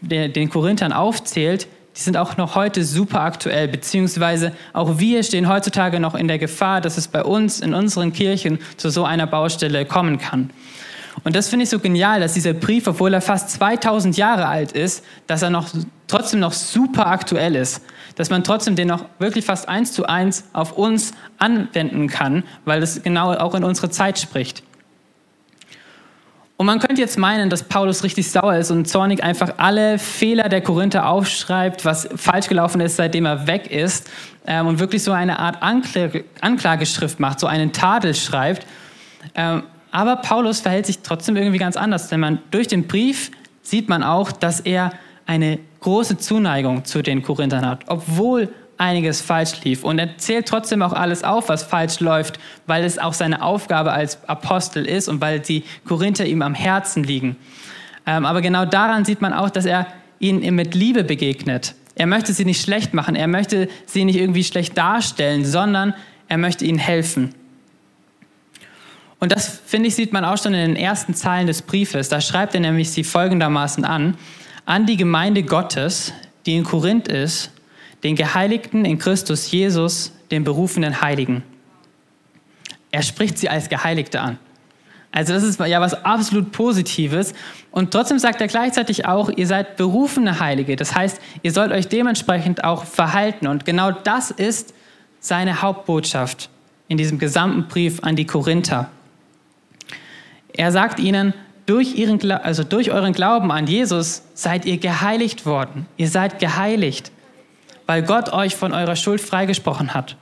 den 0.00 0.50
Korinthern 0.50 0.92
aufzählt, 0.92 1.68
die 1.94 2.00
sind 2.00 2.16
auch 2.16 2.38
noch 2.38 2.54
heute 2.54 2.84
super 2.84 3.20
aktuell, 3.20 3.68
beziehungsweise 3.68 4.52
auch 4.72 4.98
wir 4.98 5.22
stehen 5.22 5.48
heutzutage 5.48 6.00
noch 6.00 6.14
in 6.14 6.26
der 6.26 6.38
Gefahr, 6.38 6.80
dass 6.80 6.96
es 6.96 7.06
bei 7.06 7.22
uns 7.22 7.60
in 7.60 7.74
unseren 7.74 8.12
Kirchen 8.14 8.58
zu 8.78 8.88
so 8.88 9.04
einer 9.04 9.26
Baustelle 9.26 9.84
kommen 9.84 10.18
kann. 10.18 10.50
Und 11.24 11.36
das 11.36 11.50
finde 11.50 11.64
ich 11.64 11.68
so 11.68 11.78
genial, 11.78 12.20
dass 12.20 12.32
dieser 12.32 12.54
Brief, 12.54 12.86
obwohl 12.86 13.12
er 13.12 13.20
fast 13.20 13.50
2000 13.50 14.16
Jahre 14.16 14.48
alt 14.48 14.72
ist, 14.72 15.04
dass 15.26 15.42
er 15.42 15.50
noch, 15.50 15.68
trotzdem 16.06 16.40
noch 16.40 16.52
super 16.52 17.06
aktuell 17.06 17.54
ist. 17.54 17.82
Dass 18.16 18.30
man 18.30 18.44
trotzdem 18.44 18.76
den 18.76 18.88
noch 18.88 19.06
wirklich 19.18 19.44
fast 19.44 19.68
eins 19.68 19.92
zu 19.92 20.06
eins 20.06 20.44
auf 20.52 20.72
uns 20.72 21.12
anwenden 21.38 22.08
kann, 22.08 22.44
weil 22.64 22.82
es 22.82 23.02
genau 23.02 23.32
auch 23.32 23.54
in 23.54 23.64
unsere 23.64 23.90
Zeit 23.90 24.18
spricht. 24.18 24.62
Und 26.58 26.66
man 26.66 26.78
könnte 26.78 27.00
jetzt 27.00 27.18
meinen, 27.18 27.50
dass 27.50 27.64
Paulus 27.64 28.04
richtig 28.04 28.30
sauer 28.30 28.54
ist 28.54 28.70
und 28.70 28.86
zornig 28.86 29.24
einfach 29.24 29.54
alle 29.56 29.98
Fehler 29.98 30.48
der 30.48 30.60
Korinther 30.60 31.08
aufschreibt, 31.08 31.84
was 31.84 32.08
falsch 32.14 32.46
gelaufen 32.46 32.80
ist, 32.80 32.96
seitdem 32.96 33.26
er 33.26 33.48
weg 33.48 33.68
ist, 33.68 34.08
ähm, 34.46 34.68
und 34.68 34.78
wirklich 34.78 35.02
so 35.02 35.10
eine 35.10 35.38
Art 35.40 35.62
Anklage, 35.62 36.24
Anklageschrift 36.40 37.18
macht, 37.18 37.40
so 37.40 37.48
einen 37.48 37.72
Tadel 37.72 38.14
schreibt. 38.14 38.66
Ähm, 39.34 39.64
Aber 39.90 40.16
Paulus 40.16 40.60
verhält 40.60 40.86
sich 40.86 41.00
trotzdem 41.00 41.36
irgendwie 41.36 41.58
ganz 41.58 41.76
anders, 41.76 42.08
denn 42.08 42.20
man, 42.20 42.38
durch 42.50 42.68
den 42.68 42.86
Brief 42.86 43.30
sieht 43.62 43.88
man 43.88 44.02
auch, 44.02 44.30
dass 44.30 44.60
er 44.60 44.92
eine 45.26 45.58
große 45.82 46.18
Zuneigung 46.18 46.84
zu 46.84 47.02
den 47.02 47.22
Korinthern 47.22 47.66
hat, 47.66 47.84
obwohl 47.86 48.48
einiges 48.78 49.20
falsch 49.20 49.62
lief. 49.62 49.84
Und 49.84 49.98
er 49.98 50.16
zählt 50.18 50.46
trotzdem 50.46 50.82
auch 50.82 50.92
alles 50.92 51.22
auf, 51.22 51.48
was 51.48 51.62
falsch 51.62 52.00
läuft, 52.00 52.38
weil 52.66 52.84
es 52.84 52.98
auch 52.98 53.12
seine 53.12 53.42
Aufgabe 53.42 53.92
als 53.92 54.26
Apostel 54.28 54.86
ist 54.86 55.08
und 55.08 55.20
weil 55.20 55.40
die 55.40 55.64
Korinther 55.86 56.26
ihm 56.26 56.42
am 56.42 56.54
Herzen 56.54 57.04
liegen. 57.04 57.36
Ähm, 58.06 58.24
aber 58.24 58.40
genau 58.40 58.64
daran 58.64 59.04
sieht 59.04 59.20
man 59.20 59.32
auch, 59.32 59.50
dass 59.50 59.64
er 59.64 59.86
ihnen 60.18 60.54
mit 60.54 60.74
Liebe 60.74 61.04
begegnet. 61.04 61.74
Er 61.94 62.06
möchte 62.06 62.32
sie 62.32 62.44
nicht 62.44 62.62
schlecht 62.62 62.94
machen, 62.94 63.14
er 63.14 63.28
möchte 63.28 63.68
sie 63.86 64.04
nicht 64.04 64.16
irgendwie 64.16 64.44
schlecht 64.44 64.76
darstellen, 64.76 65.44
sondern 65.44 65.94
er 66.28 66.38
möchte 66.38 66.64
ihnen 66.64 66.78
helfen. 66.78 67.34
Und 69.20 69.30
das, 69.30 69.60
finde 69.66 69.88
ich, 69.88 69.94
sieht 69.94 70.12
man 70.12 70.24
auch 70.24 70.36
schon 70.36 70.52
in 70.54 70.74
den 70.74 70.76
ersten 70.76 71.14
Zeilen 71.14 71.46
des 71.46 71.62
Briefes. 71.62 72.08
Da 72.08 72.20
schreibt 72.20 72.54
er 72.54 72.60
nämlich 72.60 72.90
sie 72.90 73.04
folgendermaßen 73.04 73.84
an. 73.84 74.16
An 74.64 74.86
die 74.86 74.96
Gemeinde 74.96 75.42
Gottes, 75.42 76.12
die 76.46 76.56
in 76.56 76.64
Korinth 76.64 77.08
ist, 77.08 77.50
den 78.02 78.16
Geheiligten 78.16 78.84
in 78.84 78.98
Christus 78.98 79.50
Jesus, 79.50 80.12
den 80.30 80.44
berufenen 80.44 81.00
Heiligen. 81.00 81.42
Er 82.90 83.02
spricht 83.02 83.38
sie 83.38 83.48
als 83.48 83.68
Geheiligte 83.68 84.20
an. 84.20 84.38
Also 85.12 85.34
das 85.34 85.42
ist 85.42 85.60
ja 85.60 85.80
was 85.80 85.92
absolut 86.04 86.52
Positives. 86.52 87.34
Und 87.70 87.90
trotzdem 87.90 88.18
sagt 88.18 88.40
er 88.40 88.48
gleichzeitig 88.48 89.06
auch, 89.06 89.30
ihr 89.30 89.46
seid 89.46 89.76
berufene 89.76 90.40
Heilige. 90.40 90.74
Das 90.74 90.94
heißt, 90.94 91.20
ihr 91.42 91.52
sollt 91.52 91.70
euch 91.70 91.88
dementsprechend 91.88 92.64
auch 92.64 92.84
verhalten. 92.84 93.46
Und 93.46 93.64
genau 93.66 93.90
das 93.92 94.30
ist 94.30 94.74
seine 95.20 95.60
Hauptbotschaft 95.60 96.48
in 96.88 96.96
diesem 96.96 97.18
gesamten 97.18 97.68
Brief 97.68 98.02
an 98.02 98.16
die 98.16 98.26
Korinther. 98.26 98.90
Er 100.54 100.72
sagt 100.72 100.98
ihnen, 100.98 101.34
durch, 101.66 101.94
ihren, 101.96 102.30
also 102.30 102.64
durch 102.64 102.90
euren 102.90 103.12
Glauben 103.12 103.50
an 103.52 103.66
Jesus 103.66 104.22
seid 104.34 104.64
ihr 104.64 104.78
geheiligt 104.78 105.46
worden. 105.46 105.86
Ihr 105.96 106.08
seid 106.08 106.38
geheiligt, 106.38 107.12
weil 107.86 108.02
Gott 108.02 108.32
euch 108.32 108.56
von 108.56 108.72
eurer 108.72 108.96
Schuld 108.96 109.20
freigesprochen 109.20 109.94
hat. 109.94 110.16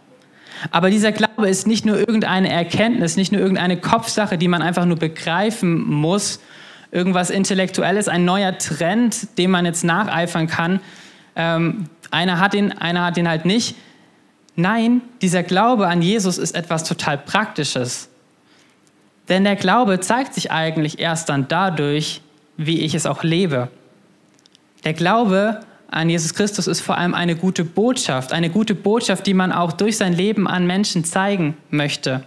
Aber 0.71 0.91
dieser 0.91 1.13
Glaube 1.13 1.49
ist 1.49 1.67
nicht 1.67 1.87
nur 1.87 1.97
irgendeine 1.97 2.51
Erkenntnis, 2.51 3.17
nicht 3.17 3.33
nur 3.33 3.41
irgendeine 3.41 3.79
Kopfsache, 3.79 4.37
die 4.37 4.49
man 4.49 4.61
einfach 4.61 4.85
nur 4.85 4.99
begreifen 4.99 5.81
muss, 5.81 6.41
irgendwas 6.91 7.31
Intellektuelles, 7.31 8.09
ein 8.09 8.25
neuer 8.25 8.59
Trend, 8.59 9.39
dem 9.39 9.53
man 9.53 9.65
jetzt 9.65 9.85
nacheifern 9.85 10.49
kann. 10.49 10.81
Ähm, 11.37 11.87
einer 12.11 12.41
hat 12.41 12.55
ihn, 12.55 12.73
einer 12.73 13.05
hat 13.05 13.17
ihn 13.17 13.29
halt 13.29 13.47
nicht. 13.47 13.77
Nein, 14.57 15.01
dieser 15.23 15.43
Glaube 15.43 15.89
an 15.89 16.03
Jesus 16.03 16.37
ist 16.37 16.55
etwas 16.55 16.85
total 16.85 17.17
Praktisches. 17.17 18.10
Denn 19.31 19.45
der 19.45 19.57
Glaube 19.57 20.01
zeigt 20.01 20.35
sich 20.35 20.51
eigentlich 20.51 20.99
erst 20.99 21.29
dann 21.29 21.49
dadurch, 21.49 22.21
wie 22.57 22.81
ich 22.81 22.95
es 22.95 23.07
auch 23.07 23.23
lebe. 23.23 23.69
Der 24.85 24.93
Glaube 24.93 25.61
an 25.91 26.11
Jesus 26.11 26.35
Christus 26.35 26.67
ist 26.67 26.81
vor 26.81 26.99
allem 26.99 27.15
eine 27.15 27.37
gute 27.37 27.65
Botschaft, 27.65 28.33
eine 28.33 28.51
gute 28.51 28.75
Botschaft, 28.75 29.27
die 29.27 29.35
man 29.35 29.53
auch 29.53 29.73
durch 29.73 29.97
sein 29.97 30.13
Leben 30.13 30.47
an 30.47 30.67
Menschen 30.67 31.05
zeigen 31.05 31.57
möchte. 31.71 32.25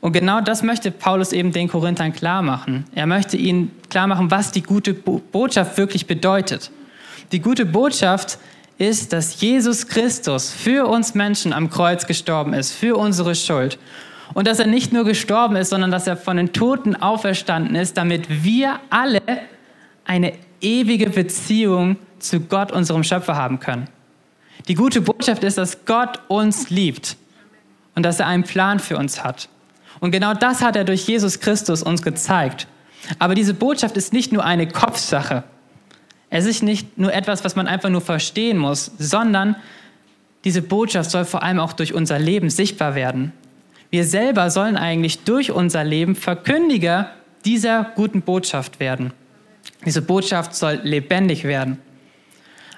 Und 0.00 0.12
genau 0.12 0.40
das 0.40 0.62
möchte 0.62 0.90
Paulus 0.90 1.32
eben 1.32 1.52
den 1.52 1.68
Korinthern 1.68 2.12
klar 2.12 2.40
machen. 2.40 2.86
Er 2.94 3.06
möchte 3.06 3.36
ihnen 3.36 3.70
klar 3.90 4.06
machen, 4.06 4.30
was 4.30 4.50
die 4.50 4.62
gute 4.62 4.94
Botschaft 4.94 5.76
wirklich 5.76 6.06
bedeutet. 6.06 6.70
Die 7.32 7.40
gute 7.40 7.66
Botschaft 7.66 8.38
ist, 8.78 9.12
dass 9.12 9.42
Jesus 9.42 9.86
Christus 9.88 10.50
für 10.50 10.86
uns 10.86 11.14
Menschen 11.14 11.52
am 11.52 11.68
Kreuz 11.68 12.06
gestorben 12.06 12.54
ist, 12.54 12.72
für 12.72 12.96
unsere 12.96 13.34
Schuld 13.34 13.78
und 14.34 14.46
dass 14.46 14.58
er 14.58 14.66
nicht 14.66 14.92
nur 14.92 15.04
gestorben 15.04 15.56
ist, 15.56 15.70
sondern 15.70 15.90
dass 15.90 16.06
er 16.06 16.16
von 16.16 16.36
den 16.36 16.52
Toten 16.52 16.96
auferstanden 16.96 17.74
ist, 17.74 17.96
damit 17.96 18.44
wir 18.44 18.80
alle 18.90 19.20
eine 20.04 20.32
ewige 20.60 21.10
Beziehung 21.10 21.96
zu 22.18 22.40
Gott, 22.40 22.72
unserem 22.72 23.04
Schöpfer, 23.04 23.36
haben 23.36 23.60
können. 23.60 23.88
Die 24.68 24.74
gute 24.74 25.00
Botschaft 25.00 25.42
ist, 25.42 25.58
dass 25.58 25.84
Gott 25.84 26.20
uns 26.28 26.70
liebt 26.70 27.16
und 27.94 28.04
dass 28.04 28.20
er 28.20 28.26
einen 28.26 28.44
Plan 28.44 28.78
für 28.78 28.98
uns 28.98 29.24
hat. 29.24 29.48
Und 30.00 30.10
genau 30.10 30.34
das 30.34 30.62
hat 30.62 30.76
er 30.76 30.84
durch 30.84 31.06
Jesus 31.06 31.40
Christus 31.40 31.82
uns 31.82 32.02
gezeigt. 32.02 32.66
Aber 33.18 33.34
diese 33.34 33.54
Botschaft 33.54 33.96
ist 33.96 34.12
nicht 34.12 34.32
nur 34.32 34.44
eine 34.44 34.68
Kopfsache. 34.68 35.44
Es 36.28 36.46
ist 36.46 36.62
nicht 36.62 36.98
nur 36.98 37.12
etwas, 37.12 37.44
was 37.44 37.56
man 37.56 37.66
einfach 37.66 37.88
nur 37.88 38.00
verstehen 38.00 38.58
muss, 38.58 38.92
sondern 38.98 39.56
diese 40.44 40.62
Botschaft 40.62 41.10
soll 41.10 41.24
vor 41.24 41.42
allem 41.42 41.58
auch 41.58 41.72
durch 41.72 41.92
unser 41.92 42.18
Leben 42.18 42.50
sichtbar 42.50 42.94
werden. 42.94 43.32
Wir 43.90 44.04
selber 44.04 44.50
sollen 44.50 44.76
eigentlich 44.76 45.24
durch 45.24 45.50
unser 45.50 45.82
Leben 45.82 46.14
Verkündiger 46.14 47.10
dieser 47.44 47.92
guten 47.96 48.22
Botschaft 48.22 48.78
werden. 48.78 49.12
Diese 49.84 50.02
Botschaft 50.02 50.54
soll 50.54 50.80
lebendig 50.82 51.44
werden. 51.44 51.78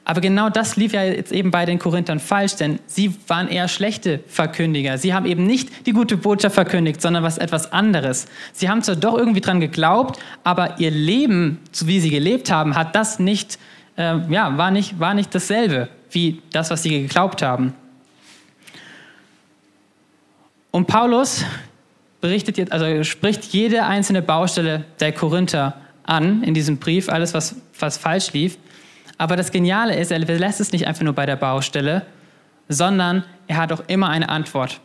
Aber 0.04 0.21
genau 0.21 0.49
das 0.49 0.76
lief 0.76 0.95
ja 0.95 1.04
jetzt 1.04 1.31
eben 1.31 1.50
bei 1.52 1.64
den 1.64 1.78
Korinthern 1.78 2.19
falsch, 2.19 2.57
denn 2.57 2.81
sie 2.87 3.14
waren 3.28 3.47
eher 3.49 3.69
schlechte 3.69 4.21
Verkündiger. 4.26 4.99
Sie 4.99 5.14
haben 5.14 5.26
eben 5.26 5.47
nicht 5.47 5.87
die 5.87 5.92
gute 5.92 6.16
Botschaft 6.16 6.54
verkündigt, 6.54 7.00
sondern 7.00 7.23
was 7.23 7.38
etwas 7.38 7.73
anderes. 7.73 8.26
Sie 8.52 8.69
haben 8.69 8.83
zwar 8.83 8.97
doch 8.97 9.16
irgendwie 9.16 9.40
dran 9.40 9.61
geglaubt, 9.61 10.19
aber 10.42 10.81
ihr 10.81 10.90
Leben, 10.90 11.61
so 11.71 11.87
wie 11.87 12.00
sie 12.00 12.11
gelebt 12.11 12.50
haben, 12.50 12.75
hat 12.75 12.97
das 12.97 13.21
nicht, 13.21 13.59
äh, 13.97 14.19
ja, 14.28 14.57
war 14.59 14.73
nicht, 14.73 14.99
war 14.99 15.14
nicht 15.14 15.33
dasselbe 15.35 15.88
wie 16.11 16.42
das, 16.50 16.71
was 16.71 16.83
sie 16.83 16.90
geglaubt 16.90 17.42
haben. 17.42 17.75
Und 20.73 20.87
Paulus 20.87 21.45
berichtet 22.23 22.57
jetzt, 22.57 22.73
also 22.73 23.05
spricht 23.05 23.45
jede 23.45 23.85
einzelne 23.85 24.23
Baustelle 24.23 24.85
der 25.00 25.12
Korinther 25.12 25.76
an 26.02 26.43
in 26.43 26.55
diesem 26.55 26.79
Brief, 26.79 27.09
alles, 27.09 27.35
was, 27.35 27.57
was 27.79 27.99
falsch 27.99 28.33
lief. 28.33 28.57
Aber 29.19 29.37
das 29.37 29.52
Geniale 29.52 29.95
ist, 29.95 30.11
er 30.11 30.19
lässt 30.19 30.61
es 30.61 30.73
nicht 30.73 30.87
einfach 30.87 31.02
nur 31.02 31.12
bei 31.12 31.26
der 31.26 31.37
Baustelle, 31.37 32.07
sondern 32.69 33.25
er 33.47 33.59
hat 33.59 33.71
auch 33.71 33.83
immer 33.87 34.09
eine 34.09 34.31
Antwort. 34.31 34.81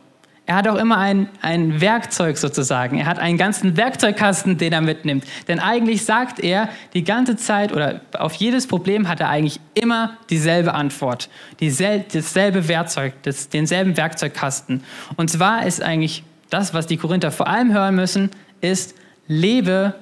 Er 0.48 0.54
hat 0.56 0.66
auch 0.66 0.76
immer 0.76 0.96
ein, 0.96 1.28
ein 1.42 1.82
Werkzeug 1.82 2.38
sozusagen. 2.38 2.96
Er 2.96 3.04
hat 3.04 3.18
einen 3.18 3.36
ganzen 3.36 3.76
Werkzeugkasten, 3.76 4.56
den 4.56 4.72
er 4.72 4.80
mitnimmt. 4.80 5.24
Denn 5.46 5.60
eigentlich 5.60 6.06
sagt 6.06 6.40
er 6.40 6.70
die 6.94 7.04
ganze 7.04 7.36
Zeit 7.36 7.70
oder 7.70 8.00
auf 8.14 8.32
jedes 8.32 8.66
Problem 8.66 9.08
hat 9.08 9.20
er 9.20 9.28
eigentlich 9.28 9.60
immer 9.74 10.16
dieselbe 10.30 10.72
Antwort. 10.72 11.28
Diesel, 11.60 12.06
dasselbe 12.10 12.66
Werkzeug, 12.66 13.12
das, 13.24 13.50
denselben 13.50 13.98
Werkzeugkasten. 13.98 14.84
Und 15.16 15.28
zwar 15.28 15.66
ist 15.66 15.82
eigentlich 15.82 16.22
das, 16.48 16.72
was 16.72 16.86
die 16.86 16.96
Korinther 16.96 17.30
vor 17.30 17.46
allem 17.46 17.74
hören 17.74 17.94
müssen, 17.94 18.30
ist, 18.62 18.94
lebe 19.26 19.96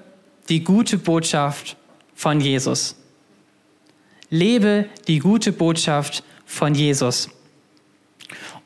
die 0.49 0.62
gute 0.62 0.97
Botschaft 0.97 1.76
von 2.15 2.41
Jesus. 2.41 2.95
Lebe 4.31 4.87
die 5.09 5.19
gute 5.19 5.50
Botschaft 5.50 6.23
von 6.45 6.76
Jesus. 6.76 7.31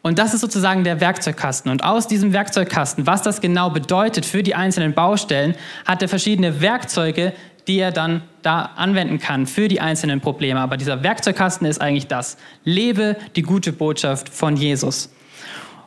Und 0.03 0.19
das 0.19 0.33
ist 0.33 0.41
sozusagen 0.41 0.83
der 0.83 1.01
Werkzeugkasten. 1.01 1.71
Und 1.71 1.85
aus 1.85 2.07
diesem 2.07 2.33
Werkzeugkasten, 2.33 3.07
was 3.07 3.23
das 3.23 3.41
genau 3.41 3.71
bedeutet 3.71 4.25
für 4.25 4.43
die 4.43 4.55
einzelnen 4.55 4.95
Baustellen, 4.95 5.55
hat 5.85 6.01
er 6.01 6.09
verschiedene 6.09 6.61
Werkzeuge, 6.61 7.35
die 7.69 7.79
er 7.79 7.93
dann 7.93 8.23
da 8.43 8.71
anwenden 8.77 9.19
kann 9.19 9.47
für 9.47 9.69
die 9.69 9.81
einzelnen 9.81 10.21
Probleme. 10.21 10.61
Aber 10.61 10.79
dieser 10.79 11.03
Werkzeugkasten 11.03 11.67
ist 11.67 11.81
eigentlich 11.81 12.07
das. 12.07 12.39
Lebe 12.65 13.17
die 13.37 13.43
gute 13.43 13.73
Botschaft 13.73 14.31
von 14.31 14.57
Jesus. 14.57 15.11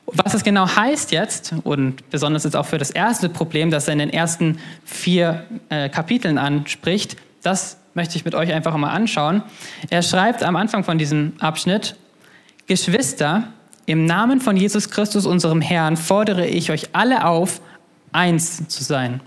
Was 0.05 0.34
das 0.34 0.43
genau 0.43 0.67
heißt 0.67 1.12
jetzt, 1.12 1.55
und 1.63 2.10
besonders 2.10 2.43
jetzt 2.43 2.55
auch 2.55 2.65
für 2.65 2.77
das 2.77 2.91
erste 2.91 3.29
Problem, 3.29 3.72
das 3.72 3.88
er 3.88 3.93
in 3.93 4.00
den 4.00 4.10
ersten 4.12 4.60
vier 4.86 5.46
äh, 5.70 5.89
Kapiteln 5.89 6.38
anspricht, 6.38 7.15
das 7.41 7.77
möchte 7.93 8.17
ich 8.17 8.25
mit 8.25 8.36
euch 8.36 8.53
einfach 8.53 8.75
mal 8.75 8.91
anschauen. 8.91 9.43
Er 9.89 10.03
schreibt 10.03 10.43
am 10.43 10.55
Anfang 10.55 10.84
von 10.84 10.98
diesem 10.98 11.34
Abschnitt, 11.39 11.96
Geschwister, 12.67 13.48
im 13.86 14.06
Namen 14.06 14.40
von 14.42 14.56
Jesus 14.56 14.90
Christus, 14.90 15.25
unserem 15.25 15.62
Herrn, 15.62 15.98
fordere 15.98 16.46
ich 16.46 16.72
euch 16.72 16.90
alle 16.94 17.25
auf, 17.25 17.62
eins 18.12 18.68
zu 18.68 18.84
sein. 18.84 19.22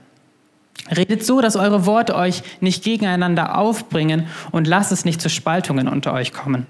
Redet 0.95 1.25
so, 1.25 1.41
dass 1.41 1.57
eure 1.57 1.87
Worte 1.87 2.15
euch 2.15 2.43
nicht 2.61 2.85
gegeneinander 2.85 3.59
aufbringen 3.59 4.29
und 4.53 4.67
lasst 4.67 4.93
es 4.93 5.05
nicht 5.05 5.21
zu 5.21 5.29
Spaltungen 5.29 5.89
unter 5.89 6.13
euch 6.13 6.33
kommen. 6.33 6.67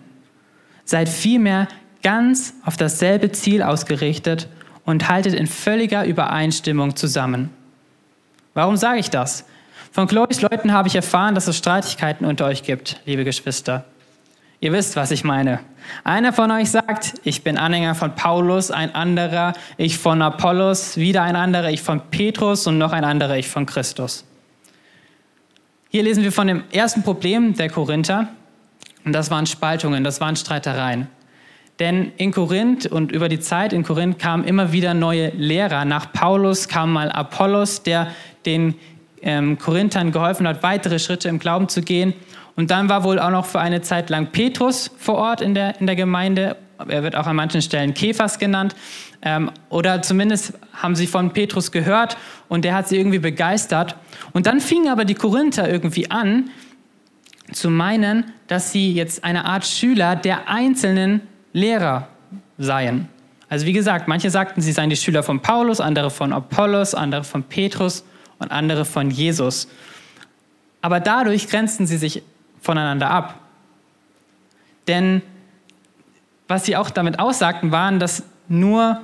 Seid 0.84 1.08
vielmehr 1.08 1.68
ganz 2.02 2.54
auf 2.64 2.76
dasselbe 2.76 3.32
Ziel 3.32 3.62
ausgerichtet 3.62 4.48
und 4.84 5.08
haltet 5.08 5.34
in 5.34 5.46
völliger 5.46 6.04
Übereinstimmung 6.04 6.96
zusammen. 6.96 7.50
Warum 8.54 8.76
sage 8.76 9.00
ich 9.00 9.10
das? 9.10 9.44
Von 9.92 10.06
Chloes 10.06 10.40
Leuten 10.40 10.72
habe 10.72 10.88
ich 10.88 10.96
erfahren, 10.96 11.34
dass 11.34 11.48
es 11.48 11.56
Streitigkeiten 11.56 12.24
unter 12.24 12.46
euch 12.46 12.62
gibt, 12.62 13.00
liebe 13.04 13.24
Geschwister. 13.24 13.84
Ihr 14.66 14.72
wisst, 14.72 14.96
was 14.96 15.12
ich 15.12 15.22
meine. 15.22 15.60
Einer 16.02 16.32
von 16.32 16.50
euch 16.50 16.72
sagt, 16.72 17.14
ich 17.22 17.44
bin 17.44 17.56
Anhänger 17.56 17.94
von 17.94 18.16
Paulus, 18.16 18.72
ein 18.72 18.92
anderer, 18.96 19.52
ich 19.76 19.96
von 19.96 20.20
Apollos, 20.20 20.96
wieder 20.96 21.22
ein 21.22 21.36
anderer, 21.36 21.70
ich 21.70 21.82
von 21.82 22.00
Petrus 22.10 22.66
und 22.66 22.76
noch 22.76 22.90
ein 22.90 23.04
anderer, 23.04 23.36
ich 23.36 23.46
von 23.46 23.64
Christus. 23.64 24.24
Hier 25.88 26.02
lesen 26.02 26.24
wir 26.24 26.32
von 26.32 26.48
dem 26.48 26.64
ersten 26.72 27.04
Problem 27.04 27.54
der 27.54 27.70
Korinther. 27.70 28.26
Und 29.04 29.12
das 29.12 29.30
waren 29.30 29.46
Spaltungen, 29.46 30.02
das 30.02 30.20
waren 30.20 30.34
Streitereien. 30.34 31.06
Denn 31.78 32.10
in 32.16 32.32
Korinth 32.32 32.86
und 32.86 33.12
über 33.12 33.28
die 33.28 33.38
Zeit 33.38 33.72
in 33.72 33.84
Korinth 33.84 34.18
kamen 34.18 34.42
immer 34.42 34.72
wieder 34.72 34.94
neue 34.94 35.28
Lehrer. 35.28 35.84
Nach 35.84 36.12
Paulus 36.12 36.66
kam 36.66 36.92
mal 36.92 37.12
Apollos, 37.12 37.84
der 37.84 38.08
den 38.46 38.74
ähm, 39.22 39.58
Korinthern 39.58 40.12
geholfen 40.12 40.46
hat, 40.46 40.62
weitere 40.62 40.98
Schritte 40.98 41.28
im 41.28 41.38
Glauben 41.38 41.68
zu 41.68 41.82
gehen. 41.82 42.14
Und 42.56 42.70
dann 42.70 42.88
war 42.88 43.04
wohl 43.04 43.18
auch 43.18 43.30
noch 43.30 43.46
für 43.46 43.60
eine 43.60 43.82
Zeit 43.82 44.10
lang 44.10 44.28
Petrus 44.32 44.90
vor 44.98 45.16
Ort 45.16 45.40
in 45.40 45.54
der, 45.54 45.80
in 45.80 45.86
der 45.86 45.96
Gemeinde. 45.96 46.56
Er 46.88 47.02
wird 47.02 47.16
auch 47.16 47.26
an 47.26 47.36
manchen 47.36 47.62
Stellen 47.62 47.94
Kephas 47.94 48.38
genannt. 48.38 48.74
Ähm, 49.22 49.50
oder 49.68 50.02
zumindest 50.02 50.54
haben 50.74 50.96
sie 50.96 51.06
von 51.06 51.32
Petrus 51.32 51.72
gehört 51.72 52.16
und 52.48 52.64
der 52.64 52.74
hat 52.74 52.88
sie 52.88 52.96
irgendwie 52.96 53.18
begeistert. 53.18 53.96
Und 54.32 54.46
dann 54.46 54.60
fingen 54.60 54.88
aber 54.88 55.04
die 55.04 55.14
Korinther 55.14 55.68
irgendwie 55.68 56.10
an 56.10 56.50
zu 57.52 57.70
meinen, 57.70 58.32
dass 58.48 58.72
sie 58.72 58.92
jetzt 58.92 59.24
eine 59.24 59.44
Art 59.44 59.66
Schüler 59.66 60.16
der 60.16 60.48
einzelnen 60.48 61.22
Lehrer 61.52 62.08
seien. 62.58 63.08
Also 63.48 63.66
wie 63.66 63.72
gesagt, 63.72 64.08
manche 64.08 64.30
sagten, 64.30 64.60
sie 64.60 64.72
seien 64.72 64.90
die 64.90 64.96
Schüler 64.96 65.22
von 65.22 65.40
Paulus, 65.40 65.80
andere 65.80 66.10
von 66.10 66.32
Apollos, 66.32 66.94
andere 66.94 67.22
von 67.22 67.44
Petrus 67.44 68.04
und 68.38 68.50
andere 68.50 68.84
von 68.84 69.10
Jesus. 69.10 69.68
Aber 70.80 71.00
dadurch 71.00 71.48
grenzten 71.48 71.86
sie 71.86 71.96
sich 71.96 72.22
voneinander 72.60 73.10
ab. 73.10 73.40
Denn 74.88 75.22
was 76.48 76.64
sie 76.64 76.76
auch 76.76 76.90
damit 76.90 77.18
aussagten, 77.18 77.72
waren, 77.72 77.98
dass 77.98 78.22
nur, 78.48 79.00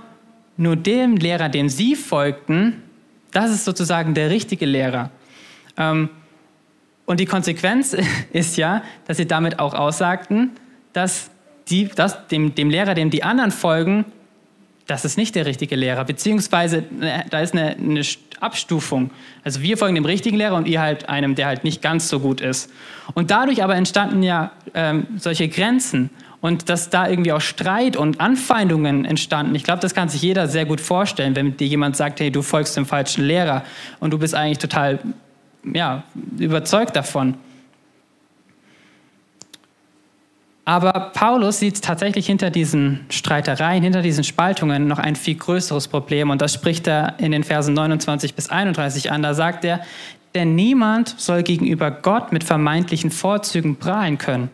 nur 0.56 0.76
dem 0.76 1.16
Lehrer, 1.16 1.48
dem 1.48 1.68
sie 1.68 1.96
folgten, 1.96 2.82
das 3.32 3.50
ist 3.50 3.64
sozusagen 3.64 4.14
der 4.14 4.30
richtige 4.30 4.66
Lehrer. 4.66 5.10
Ähm, 5.76 6.10
und 7.06 7.18
die 7.18 7.26
Konsequenz 7.26 7.96
ist 8.32 8.56
ja, 8.56 8.82
dass 9.06 9.16
sie 9.16 9.26
damit 9.26 9.58
auch 9.58 9.74
aussagten, 9.74 10.52
dass, 10.92 11.30
die, 11.68 11.88
dass 11.88 12.28
dem, 12.28 12.54
dem 12.54 12.70
Lehrer, 12.70 12.94
dem 12.94 13.10
die 13.10 13.24
anderen 13.24 13.50
folgen, 13.50 14.04
das 14.86 15.04
ist 15.04 15.16
nicht 15.16 15.34
der 15.34 15.46
richtige 15.46 15.76
Lehrer, 15.76 16.04
beziehungsweise 16.04 16.84
äh, 17.00 17.24
da 17.30 17.40
ist 17.40 17.54
eine, 17.54 17.76
eine, 17.76 18.02
Abstufung. 18.42 19.10
Also 19.44 19.62
wir 19.62 19.76
folgen 19.76 19.94
dem 19.94 20.04
richtigen 20.04 20.36
Lehrer 20.36 20.56
und 20.56 20.66
ihr 20.66 20.80
halt 20.80 21.08
einem, 21.08 21.34
der 21.34 21.46
halt 21.46 21.64
nicht 21.64 21.82
ganz 21.82 22.08
so 22.08 22.20
gut 22.20 22.40
ist. 22.40 22.70
Und 23.14 23.30
dadurch 23.30 23.62
aber 23.62 23.76
entstanden 23.76 24.22
ja 24.22 24.52
ähm, 24.74 25.06
solche 25.16 25.48
Grenzen 25.48 26.10
und 26.40 26.68
dass 26.68 26.90
da 26.90 27.08
irgendwie 27.08 27.32
auch 27.32 27.40
Streit 27.40 27.96
und 27.96 28.20
Anfeindungen 28.20 29.04
entstanden. 29.04 29.54
Ich 29.54 29.62
glaube, 29.62 29.80
das 29.80 29.94
kann 29.94 30.08
sich 30.08 30.22
jeder 30.22 30.48
sehr 30.48 30.64
gut 30.64 30.80
vorstellen, 30.80 31.36
wenn 31.36 31.56
dir 31.56 31.68
jemand 31.68 31.96
sagt, 31.96 32.20
hey, 32.20 32.30
du 32.30 32.42
folgst 32.42 32.76
dem 32.76 32.84
falschen 32.84 33.24
Lehrer 33.24 33.62
und 34.00 34.12
du 34.12 34.18
bist 34.18 34.34
eigentlich 34.34 34.58
total 34.58 34.98
ja, 35.72 36.02
überzeugt 36.38 36.96
davon. 36.96 37.34
Aber 40.64 41.10
Paulus 41.12 41.58
sieht 41.58 41.82
tatsächlich 41.82 42.26
hinter 42.26 42.50
diesen 42.50 43.06
Streitereien, 43.08 43.82
hinter 43.82 44.02
diesen 44.02 44.22
Spaltungen 44.22 44.86
noch 44.86 45.00
ein 45.00 45.16
viel 45.16 45.34
größeres 45.34 45.88
Problem. 45.88 46.30
Und 46.30 46.40
das 46.40 46.54
spricht 46.54 46.86
er 46.86 47.14
in 47.18 47.32
den 47.32 47.42
Versen 47.42 47.74
29 47.74 48.34
bis 48.34 48.48
31 48.48 49.10
an. 49.10 49.22
Da 49.22 49.34
sagt 49.34 49.64
er, 49.64 49.80
denn 50.34 50.54
niemand 50.54 51.14
soll 51.18 51.42
gegenüber 51.42 51.90
Gott 51.90 52.32
mit 52.32 52.44
vermeintlichen 52.44 53.10
Vorzügen 53.10 53.76
prahlen 53.76 54.18
können. 54.18 54.50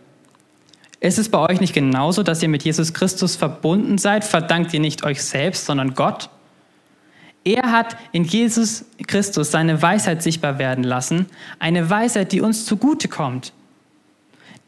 Ist 1.00 1.18
es 1.18 1.28
bei 1.28 1.38
euch 1.38 1.60
nicht 1.60 1.74
genauso, 1.74 2.22
dass 2.22 2.42
ihr 2.42 2.48
mit 2.48 2.64
Jesus 2.64 2.92
Christus 2.94 3.36
verbunden 3.36 3.98
seid? 3.98 4.24
Verdankt 4.24 4.74
ihr 4.74 4.80
nicht 4.80 5.04
euch 5.04 5.22
selbst, 5.22 5.66
sondern 5.66 5.94
Gott? 5.94 6.30
Er 7.44 7.70
hat 7.70 7.96
in 8.12 8.24
Jesus 8.24 8.84
Christus 9.06 9.52
seine 9.52 9.80
Weisheit 9.80 10.22
sichtbar 10.22 10.58
werden 10.58 10.82
lassen, 10.82 11.26
eine 11.60 11.88
Weisheit, 11.88 12.32
die 12.32 12.40
uns 12.40 12.64
zugute 12.64 13.08
kommt. 13.08 13.52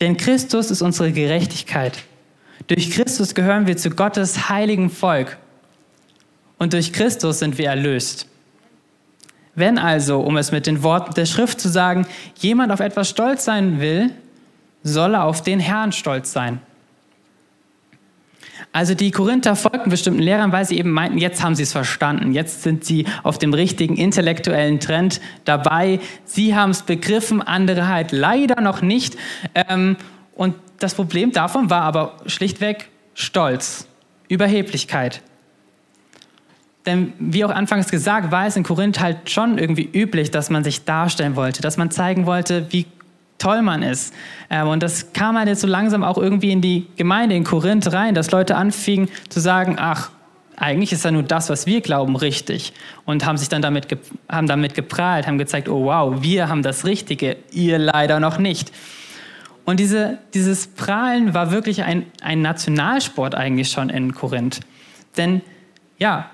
Denn 0.01 0.17
Christus 0.17 0.71
ist 0.71 0.83
unsere 0.83 1.13
Gerechtigkeit. 1.13 1.99
Durch 2.67 2.91
Christus 2.91 3.35
gehören 3.35 3.67
wir 3.67 3.77
zu 3.77 3.91
Gottes 3.91 4.49
heiligen 4.49 4.91
Volk. 4.91 5.37
Und 6.59 6.73
durch 6.73 6.93
Christus 6.93 7.39
sind 7.39 7.59
wir 7.59 7.69
erlöst. 7.69 8.27
Wenn 9.55 9.79
also, 9.79 10.21
um 10.21 10.37
es 10.37 10.53
mit 10.53 10.67
den 10.67 10.83
Worten 10.83 11.15
der 11.15 11.27
Schrift 11.27 11.61
zu 11.61 11.69
sagen, 11.69 12.07
jemand 12.39 12.73
auf 12.73 12.81
etwas 12.81 13.11
stolz 13.11 13.45
sein 13.45 13.81
will, 13.81 14.11
soll 14.83 15.15
er 15.15 15.25
auf 15.25 15.43
den 15.43 15.61
Herrn 15.61 15.93
stolz 15.93 16.33
sein. 16.33 16.61
Also 18.73 18.95
die 18.95 19.11
Korinther 19.11 19.57
folgten 19.57 19.91
bestimmten 19.91 20.23
Lehrern, 20.23 20.53
weil 20.53 20.65
sie 20.65 20.79
eben 20.79 20.93
meinten, 20.93 21.19
jetzt 21.19 21.43
haben 21.43 21.57
sie 21.57 21.65
es 21.65 21.73
verstanden, 21.73 22.33
jetzt 22.33 22.63
sind 22.63 22.85
sie 22.85 23.05
auf 23.25 23.37
dem 23.37 23.53
richtigen 23.53 23.97
intellektuellen 23.97 24.79
Trend 24.79 25.21
dabei. 25.45 25.99
Sie 26.25 26.55
haben 26.55 26.71
es 26.71 26.83
begriffen, 26.83 27.43
andere 27.43 27.89
halt 27.89 28.13
leider 28.13 28.61
noch 28.61 28.81
nicht. 28.81 29.17
Ähm, 29.55 29.97
und 30.37 30.55
das 30.79 30.95
Problem 30.95 31.33
davon 31.33 31.69
war 31.69 31.83
aber 31.83 32.17
schlichtweg 32.27 32.89
Stolz, 33.15 33.89
Überheblichkeit. 34.29 35.21
Denn 36.87 37.13
wie 37.19 37.45
auch 37.45 37.51
anfangs 37.51 37.91
gesagt, 37.91 38.31
war 38.31 38.47
es 38.47 38.57
in 38.57 38.63
Korinth 38.63 39.01
halt 39.01 39.29
schon 39.29 39.59
irgendwie 39.59 39.89
üblich, 39.93 40.31
dass 40.31 40.49
man 40.49 40.65
sich 40.65 40.85
darstellen 40.85 41.37
wollte, 41.37 41.61
dass 41.61 41.77
man 41.77 41.91
zeigen 41.91 42.25
wollte, 42.25 42.67
wie 42.71 42.87
toll 43.41 43.63
man 43.63 43.83
ist. 43.83 44.15
Ähm, 44.49 44.69
und 44.69 44.83
das 44.83 45.13
kam 45.13 45.37
halt 45.37 45.49
jetzt 45.49 45.63
so 45.63 45.67
langsam 45.67 46.05
auch 46.05 46.19
irgendwie 46.19 46.53
in 46.53 46.61
die 46.61 46.87
Gemeinde 46.97 47.35
in 47.35 47.43
Korinth 47.43 47.93
rein, 47.93 48.15
dass 48.15 48.31
Leute 48.31 48.55
anfingen 48.57 49.09
zu 49.29 49.41
sagen, 49.41 49.77
ach, 49.79 50.11
eigentlich 50.57 50.93
ist 50.93 51.05
ja 51.05 51.11
nur 51.11 51.23
das, 51.23 51.49
was 51.49 51.67
wir 51.67 51.81
glauben, 51.81 52.17
richtig. 52.17 52.75
Und 53.07 53.25
haben 53.25 53.39
sich 53.39 53.49
dann 53.49 53.63
damit, 53.63 53.89
haben 54.29 54.47
damit 54.47 54.75
geprahlt, 54.75 55.27
haben 55.27 55.39
gezeigt, 55.39 55.69
oh 55.69 55.87
wow, 55.87 56.23
wir 56.23 56.49
haben 56.49 56.63
das 56.63 56.85
Richtige, 56.85 57.39
ihr 57.51 57.79
leider 57.79 58.21
noch 58.21 58.39
nicht. 58.39 58.71
Und 59.65 59.81
diese, 59.81 60.19
dieses 60.35 60.67
Prahlen 60.67 61.33
war 61.33 61.51
wirklich 61.51 61.83
ein, 61.83 62.07
ein 62.23 62.43
Nationalsport 62.43 63.35
eigentlich 63.35 63.71
schon 63.71 63.89
in 63.89 64.15
Korinth. 64.15 64.61
Denn 65.17 65.41
ja, 65.99 66.31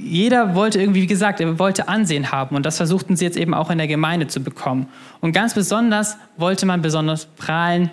jeder 0.00 0.54
wollte 0.54 0.80
irgendwie, 0.80 1.02
wie 1.02 1.06
gesagt, 1.06 1.40
er 1.40 1.58
wollte 1.58 1.88
Ansehen 1.88 2.30
haben 2.30 2.56
und 2.56 2.64
das 2.64 2.76
versuchten 2.76 3.16
sie 3.16 3.24
jetzt 3.24 3.36
eben 3.36 3.54
auch 3.54 3.70
in 3.70 3.78
der 3.78 3.88
Gemeinde 3.88 4.26
zu 4.28 4.40
bekommen. 4.40 4.88
Und 5.20 5.32
ganz 5.32 5.54
besonders 5.54 6.16
wollte 6.36 6.66
man 6.66 6.82
besonders 6.82 7.26
prahlen 7.26 7.90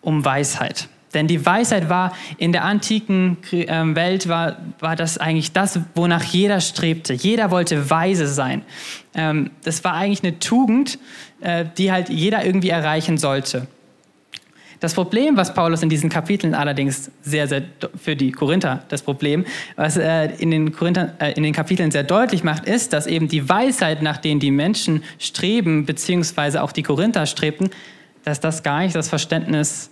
um 0.00 0.24
Weisheit. 0.24 0.88
Denn 1.14 1.28
die 1.28 1.46
Weisheit 1.46 1.88
war 1.88 2.12
in 2.36 2.52
der 2.52 2.64
antiken 2.64 3.38
ähm, 3.50 3.96
Welt, 3.96 4.28
war, 4.28 4.58
war 4.80 4.96
das 4.96 5.16
eigentlich 5.16 5.52
das, 5.52 5.80
wonach 5.94 6.22
jeder 6.24 6.60
strebte. 6.60 7.14
Jeder 7.14 7.50
wollte 7.50 7.88
weise 7.88 8.26
sein. 8.26 8.62
Ähm, 9.14 9.50
das 9.64 9.82
war 9.82 9.94
eigentlich 9.94 10.22
eine 10.22 10.38
Tugend, 10.38 10.98
äh, 11.40 11.64
die 11.78 11.90
halt 11.90 12.10
jeder 12.10 12.44
irgendwie 12.44 12.68
erreichen 12.68 13.16
sollte. 13.16 13.66
Das 14.80 14.94
Problem, 14.94 15.36
was 15.36 15.54
Paulus 15.54 15.82
in 15.82 15.88
diesen 15.88 16.10
Kapiteln 16.10 16.54
allerdings 16.54 17.10
sehr, 17.22 17.48
sehr 17.48 17.62
für 18.00 18.14
die 18.14 18.32
Korinther 18.32 18.84
das 18.88 19.02
Problem, 19.02 19.44
was 19.76 19.96
er 19.96 20.38
in 20.38 20.50
den, 20.50 20.72
Korinther, 20.72 21.14
äh, 21.18 21.32
in 21.32 21.42
den 21.42 21.54
Kapiteln 21.54 21.90
sehr 21.90 22.04
deutlich 22.04 22.44
macht, 22.44 22.66
ist, 22.66 22.92
dass 22.92 23.06
eben 23.06 23.28
die 23.28 23.48
Weisheit, 23.48 24.02
nach 24.02 24.18
denen 24.18 24.40
die 24.40 24.50
Menschen 24.50 25.02
streben, 25.18 25.86
beziehungsweise 25.86 26.62
auch 26.62 26.72
die 26.72 26.82
Korinther 26.82 27.26
strebten, 27.26 27.70
dass 28.24 28.40
das 28.40 28.62
gar 28.62 28.80
nicht 28.80 28.94
das 28.94 29.08
Verständnis 29.08 29.90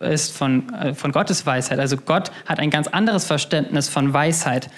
ist 0.00 0.32
von, 0.32 0.72
äh, 0.74 0.94
von 0.94 1.12
Gottes 1.12 1.44
Weisheit. 1.44 1.78
Also 1.78 1.96
Gott 1.96 2.30
hat 2.46 2.58
ein 2.58 2.70
ganz 2.70 2.88
anderes 2.88 3.24
Verständnis 3.24 3.88
von 3.88 4.12
Weisheit. 4.12 4.68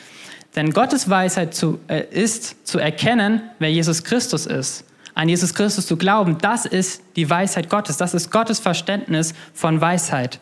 Denn 0.56 0.72
Gottes 0.72 1.10
Weisheit 1.10 1.54
zu, 1.54 1.80
äh, 1.88 2.04
ist 2.10 2.66
zu 2.66 2.78
erkennen, 2.78 3.42
wer 3.58 3.70
Jesus 3.70 4.04
Christus 4.04 4.46
ist 4.46 4.84
an 5.14 5.28
Jesus 5.28 5.54
Christus 5.54 5.86
zu 5.86 5.96
glauben, 5.96 6.38
das 6.40 6.66
ist 6.66 7.02
die 7.16 7.28
Weisheit 7.28 7.70
Gottes, 7.70 7.96
das 7.96 8.14
ist 8.14 8.30
Gottes 8.30 8.58
Verständnis 8.58 9.34
von 9.52 9.80
Weisheit. 9.80 10.40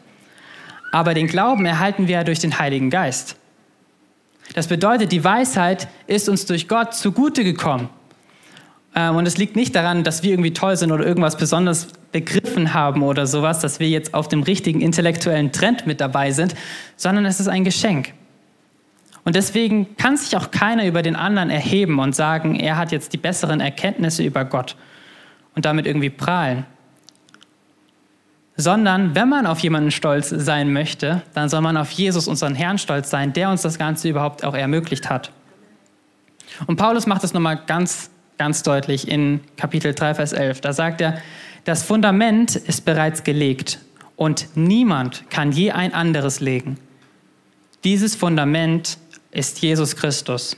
Aber 0.93 1.15
den 1.15 1.27
Glauben 1.27 1.65
erhalten 1.67 2.09
wir 2.09 2.17
ja 2.17 2.25
durch 2.25 2.39
den 2.39 2.59
Heiligen 2.59 2.91
Geist. 2.91 3.37
Das 4.55 4.67
bedeutet, 4.67 5.13
die 5.13 5.25
Weisheit 5.25 5.89
ist 6.07 6.29
uns 6.29 6.47
durch 6.47 6.69
Gott 6.69 6.95
zugute 6.95 7.45
gekommen. 7.45 7.89
Ähm, 8.95 9.17
und 9.17 9.27
es 9.27 9.39
liegt 9.39 9.57
nicht 9.57 9.75
daran, 9.75 10.05
dass 10.05 10.23
wir 10.23 10.31
irgendwie 10.31 10.53
toll 10.53 10.77
sind 10.77 10.93
oder 10.93 11.07
irgendwas 11.07 11.37
besonders 11.37 11.89
begriffen 12.13 12.75
haben 12.75 13.03
oder 13.03 13.27
sowas, 13.27 13.61
dass 13.61 13.81
wir 13.81 13.89
jetzt 13.89 14.13
auf 14.13 14.29
dem 14.29 14.43
richtigen 14.43 14.81
intellektuellen 14.81 15.53
Trend 15.53 15.87
mit 15.87 16.01
dabei 16.01 16.31
sind, 16.33 16.55
sondern 16.97 17.25
es 17.25 17.41
ist 17.41 17.49
ein 17.49 17.65
Geschenk. 17.65 18.13
Und 19.25 19.37
deswegen 19.37 19.97
kann 19.97 20.17
sich 20.17 20.37
auch 20.37 20.51
keiner 20.51 20.87
über 20.87 21.03
den 21.03 21.15
anderen 21.15 21.51
erheben 21.51 21.99
und 21.99 22.15
sagen, 22.15 22.57
er 22.57 22.77
hat 22.77 22.91
jetzt 22.91 23.13
die 23.13 23.19
besseren 23.19 23.61
Erkenntnisse 23.61 24.25
über 24.25 24.45
Gott 24.45 24.77
und 25.55 25.65
damit 25.65 25.87
irgendwie 25.87 26.11
prahlen. 26.11 26.67
Sondern 28.57 29.15
wenn 29.15 29.29
man 29.29 29.47
auf 29.47 29.61
jemanden 29.61 29.91
stolz 29.91 30.29
sein 30.29 30.73
möchte, 30.73 31.23
dann 31.35 31.49
soll 31.49 31.61
man 31.61 31.77
auf 31.77 31.91
Jesus, 31.93 32.27
unseren 32.27 32.55
Herrn, 32.55 32.79
stolz 32.79 33.11
sein, 33.11 33.33
der 33.33 33.49
uns 33.51 33.63
das 33.63 33.79
Ganze 33.79 34.09
überhaupt 34.09 34.45
auch 34.45 34.55
ermöglicht 34.55 35.09
hat. 35.09 35.31
Und 36.67 36.77
Paulus 36.77 37.07
macht 37.07 37.23
das 37.23 37.33
nochmal 37.33 37.61
ganz, 37.67 38.11
ganz 38.39 38.63
deutlich 38.63 39.09
in 39.09 39.41
Kapitel 39.57 39.95
3, 39.95 40.15
Vers 40.15 40.33
11. 40.33 40.61
Da 40.61 40.73
sagt 40.73 41.01
er, 41.01 41.19
das 41.65 41.85
Fundament 41.85 42.57
ist 42.57 42.85
bereits 42.85 43.23
gelegt 43.23 43.79
und 44.17 44.49
niemand 44.55 45.31
kann 45.31 45.53
je 45.53 45.71
ein 45.71 45.95
anderes 45.95 46.41
legen. 46.41 46.79
Dieses 47.85 48.15
Fundament 48.15 48.99
ist 49.33 49.61
Jesus 49.61 49.97
Christus. 49.97 50.57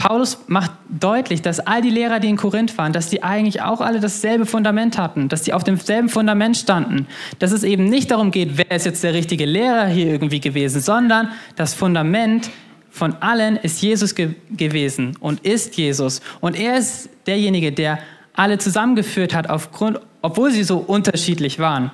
Paulus 0.00 0.38
macht 0.46 0.72
deutlich, 0.88 1.42
dass 1.42 1.60
all 1.60 1.82
die 1.82 1.90
Lehrer, 1.90 2.20
die 2.20 2.28
in 2.30 2.38
Korinth 2.38 2.78
waren, 2.78 2.94
dass 2.94 3.10
die 3.10 3.22
eigentlich 3.22 3.60
auch 3.60 3.82
alle 3.82 4.00
dasselbe 4.00 4.46
Fundament 4.46 4.96
hatten, 4.96 5.28
dass 5.28 5.42
die 5.42 5.52
auf 5.52 5.62
demselben 5.62 6.08
Fundament 6.08 6.56
standen. 6.56 7.06
Dass 7.38 7.52
es 7.52 7.64
eben 7.64 7.84
nicht 7.84 8.10
darum 8.10 8.30
geht, 8.30 8.56
wer 8.56 8.70
ist 8.70 8.86
jetzt 8.86 9.04
der 9.04 9.12
richtige 9.12 9.44
Lehrer 9.44 9.86
hier 9.86 10.06
irgendwie 10.06 10.40
gewesen, 10.40 10.80
sondern 10.80 11.28
das 11.54 11.74
Fundament 11.74 12.50
von 12.90 13.14
allen 13.20 13.56
ist 13.56 13.82
Jesus 13.82 14.14
ge 14.14 14.34
gewesen 14.50 15.16
und 15.20 15.40
ist 15.44 15.76
Jesus. 15.76 16.22
Und 16.40 16.58
er 16.58 16.78
ist 16.78 17.10
derjenige, 17.26 17.70
der 17.70 17.98
alle 18.32 18.56
zusammengeführt 18.56 19.34
hat, 19.34 19.50
aufgrund, 19.50 20.00
obwohl 20.22 20.50
sie 20.50 20.64
so 20.64 20.78
unterschiedlich 20.78 21.58
waren. 21.58 21.90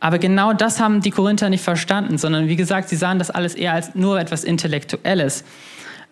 Aber 0.00 0.18
genau 0.18 0.52
das 0.52 0.80
haben 0.80 1.00
die 1.00 1.10
Korinther 1.10 1.48
nicht 1.48 1.64
verstanden, 1.64 2.18
sondern 2.18 2.48
wie 2.48 2.56
gesagt, 2.56 2.88
sie 2.88 2.96
sahen 2.96 3.18
das 3.18 3.30
alles 3.30 3.54
eher 3.54 3.72
als 3.72 3.94
nur 3.94 4.20
etwas 4.20 4.44
Intellektuelles. 4.44 5.44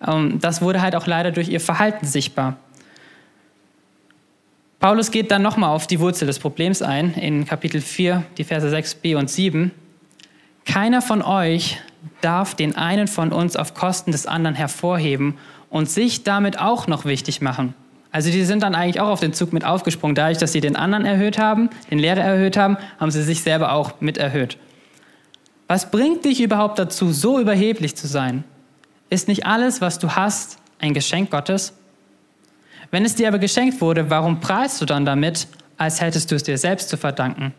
Ähm, 0.06 0.38
das 0.40 0.62
wurde 0.62 0.80
halt 0.82 0.96
auch 0.96 1.06
leider 1.06 1.30
durch 1.30 1.48
ihr 1.48 1.60
Verhalten 1.60 2.06
sichtbar. 2.06 2.56
Paulus 4.80 5.10
geht 5.10 5.30
dann 5.30 5.42
nochmal 5.42 5.70
auf 5.70 5.86
die 5.86 6.00
Wurzel 6.00 6.26
des 6.26 6.38
Problems 6.38 6.82
ein, 6.82 7.14
in 7.14 7.46
Kapitel 7.46 7.80
4, 7.80 8.22
die 8.36 8.44
Verse 8.44 8.68
6b 8.68 9.16
und 9.16 9.30
7. 9.30 9.70
Keiner 10.66 11.00
von 11.00 11.22
euch 11.22 11.78
darf 12.20 12.54
den 12.54 12.76
einen 12.76 13.08
von 13.08 13.32
uns 13.32 13.56
auf 13.56 13.74
Kosten 13.74 14.12
des 14.12 14.26
anderen 14.26 14.54
hervorheben 14.54 15.38
und 15.70 15.88
sich 15.88 16.22
damit 16.22 16.58
auch 16.58 16.86
noch 16.86 17.04
wichtig 17.04 17.40
machen. 17.40 17.74
Also 18.14 18.30
die 18.30 18.44
sind 18.44 18.62
dann 18.62 18.76
eigentlich 18.76 19.00
auch 19.00 19.08
auf 19.08 19.18
den 19.18 19.32
Zug 19.32 19.52
mit 19.52 19.64
aufgesprungen. 19.64 20.14
Dadurch, 20.14 20.38
dass 20.38 20.52
sie 20.52 20.60
den 20.60 20.76
anderen 20.76 21.04
erhöht 21.04 21.36
haben, 21.36 21.68
den 21.90 21.98
Lehrer 21.98 22.20
erhöht 22.20 22.56
haben, 22.56 22.76
haben 23.00 23.10
sie 23.10 23.24
sich 23.24 23.42
selber 23.42 23.72
auch 23.72 24.00
mit 24.00 24.18
erhöht. 24.18 24.56
Was 25.66 25.90
bringt 25.90 26.24
dich 26.24 26.40
überhaupt 26.40 26.78
dazu, 26.78 27.10
so 27.12 27.40
überheblich 27.40 27.96
zu 27.96 28.06
sein? 28.06 28.44
Ist 29.10 29.26
nicht 29.26 29.46
alles, 29.46 29.80
was 29.80 29.98
du 29.98 30.10
hast, 30.14 30.58
ein 30.78 30.94
Geschenk 30.94 31.32
Gottes? 31.32 31.72
Wenn 32.92 33.04
es 33.04 33.16
dir 33.16 33.26
aber 33.26 33.40
geschenkt 33.40 33.80
wurde, 33.80 34.08
warum 34.10 34.38
preist 34.38 34.80
du 34.80 34.84
dann 34.84 35.04
damit, 35.04 35.48
als 35.76 36.00
hättest 36.00 36.30
du 36.30 36.36
es 36.36 36.44
dir 36.44 36.56
selbst 36.56 36.90
zu 36.90 36.96
verdanken? 36.96 37.52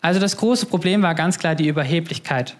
Also 0.00 0.18
das 0.18 0.36
große 0.36 0.66
Problem 0.66 1.02
war 1.02 1.14
ganz 1.14 1.38
klar 1.38 1.54
die 1.54 1.68
Überheblichkeit. 1.68 2.56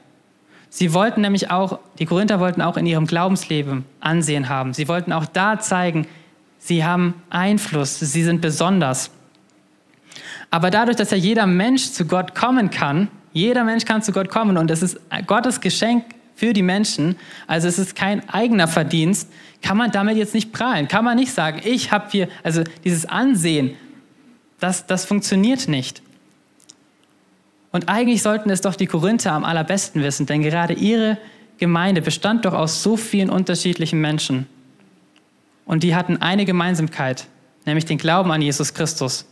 Sie 0.74 0.94
wollten 0.94 1.20
nämlich 1.20 1.50
auch, 1.50 1.80
die 1.98 2.06
Korinther 2.06 2.40
wollten 2.40 2.62
auch 2.62 2.78
in 2.78 2.87
ihrem 2.87 3.06
Glaubensleben 3.06 3.85
Ansehen 4.00 4.48
haben. 4.48 4.72
Sie 4.72 4.88
wollten 4.88 5.12
auch 5.12 5.26
da 5.26 5.58
zeigen, 5.58 6.06
sie 6.58 6.82
haben 6.82 7.12
Einfluss, 7.28 8.00
sie 8.00 8.22
sind 8.22 8.40
besonders. 8.40 9.11
Aber 10.48 10.70
dadurch, 10.70 10.96
dass 10.96 11.11
ja 11.11 11.18
jeder 11.18 11.46
Mensch 11.46 11.90
zu 11.90 12.06
Gott 12.06 12.35
kommen 12.35 12.70
kann, 12.70 13.08
jeder 13.35 13.64
Mensch 13.64 13.85
kann 13.85 14.00
zu 14.00 14.12
Gott 14.12 14.30
kommen 14.30 14.56
und 14.56 14.70
es 14.70 14.82
ist 14.82 14.98
Gottes 15.26 15.61
Geschenk 15.61 16.06
für 16.37 16.54
die 16.54 16.62
Menschen, 16.62 17.16
also 17.46 17.68
es 17.68 17.78
ist 17.78 17.94
kein 17.94 18.26
eigener 18.30 18.66
Verdienst, 18.66 19.30
kann 19.61 19.76
man 19.76 19.90
damit 19.90 20.16
jetzt 20.16 20.32
nicht 20.32 20.54
prahlen. 20.54 20.88
Kann 20.88 21.04
man 21.04 21.16
nicht 21.18 21.35
sagen, 21.35 21.61
ich 21.64 21.92
habe 21.92 22.06
hier, 22.11 22.28
also 22.42 22.64
dieses 22.82 23.04
Ansehen, 23.04 23.76
das, 24.58 24.87
das 24.87 25.04
funktioniert 25.04 25.68
nicht. 25.68 26.00
Und 27.72 27.88
eigentlich 27.88 28.22
sollten 28.22 28.50
es 28.50 28.61
doch 28.61 28.76
die 28.76 28.87
Korinther 28.87 29.32
am 29.32 29.44
allerbesten 29.44 30.02
wissen, 30.02 30.26
denn 30.26 30.42
gerade 30.42 30.74
ihre 30.74 31.18
Gemeinde 31.58 32.02
bestand 32.02 32.44
doch 32.44 32.52
aus 32.52 32.82
so 32.82 32.96
vielen 32.96 33.30
unterschiedlichen 33.30 34.00
Menschen. 34.00 34.46
Und 35.64 35.82
die 35.82 35.94
hatten 35.94 36.18
eine 36.18 36.44
Gemeinsamkeit, 36.44 37.26
nämlich 37.64 37.87
den 37.87 37.98
Glauben 37.98 38.30
an 38.30 38.42
Jesus 38.42 38.74
Christus. 38.74 39.26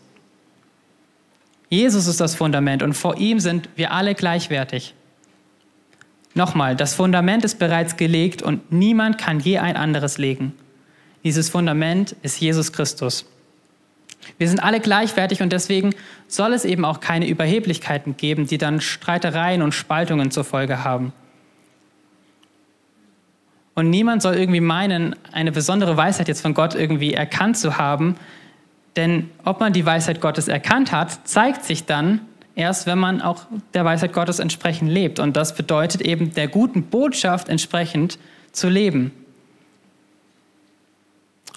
Jesus 1.69 2.07
ist 2.07 2.21
das 2.21 2.35
Fundament 2.35 2.83
und 2.83 2.95
vor 2.95 3.19
ihm 3.19 3.41
sind 3.41 3.69
wir 3.77 3.93
alle 3.93 4.15
gleichwertig. 4.15 4.95
Nochmal, 6.35 6.77
das 6.77 6.95
Fundament 6.95 7.45
ist 7.45 7.59
bereits 7.59 7.97
gelegt 7.97 8.43
und 8.43 8.73
niemand 8.73 9.19
kann 9.19 9.41
je 9.41 9.59
ein 9.59 9.77
anderes 9.77 10.17
legen. 10.19 10.55
Dieses 11.25 11.51
Fundament 11.51 12.17
ist 12.23 12.41
Jesus 12.41 12.73
Christus. 12.73 13.27
Wir 14.39 14.49
sind 14.49 14.61
alle 14.61 14.81
gleichwertig 14.81 15.43
und 15.43 15.53
deswegen 15.53 15.95
soll 16.29 16.53
es 16.53 16.65
eben 16.65 16.85
auch 16.85 17.01
keine 17.01 17.29
Überheblichkeiten 17.29 18.17
geben, 18.17 18.47
die 18.47 18.59
dann 18.59 18.81
Streitereien 18.81 19.63
und 19.63 19.73
Spaltungen 19.73 20.31
zur 20.31 20.45
Folge 20.45 20.85
haben. 20.85 21.13
Und 23.75 23.89
niemand 23.89 24.23
soll 24.23 24.35
irgendwie 24.35 24.61
meinen, 24.61 25.17
eine 25.33 25.53
besondere 25.53 25.97
Weisheit 25.97 26.29
jetzt 26.29 26.43
von 26.43 26.55
Gott 26.55 26.75
irgendwie 26.75 27.15
erkannt 27.15 27.57
zu 27.57 27.79
haben, 27.79 28.17
denn 28.97 29.31
ob 29.45 29.61
man 29.61 29.73
die 29.73 29.87
Weisheit 29.87 30.21
Gottes 30.21 30.49
erkannt 30.49 30.93
hat, 30.93 31.27
zeigt 31.27 31.65
sich 31.65 31.87
dann 31.87 32.21
erst, 32.55 32.87
wenn 32.87 32.99
man 32.99 33.23
auch 33.23 33.47
der 33.73 33.85
Weisheit 33.85 34.13
Gottes 34.13 34.39
entsprechend 34.39 34.91
lebt. 34.91 35.19
Und 35.19 35.37
das 35.37 35.55
bedeutet 35.55 36.03
eben, 36.03 36.35
der 36.35 36.49
guten 36.49 36.85
Botschaft 36.85 37.49
entsprechend 37.49 38.19
zu 38.53 38.69
leben. 38.69 39.13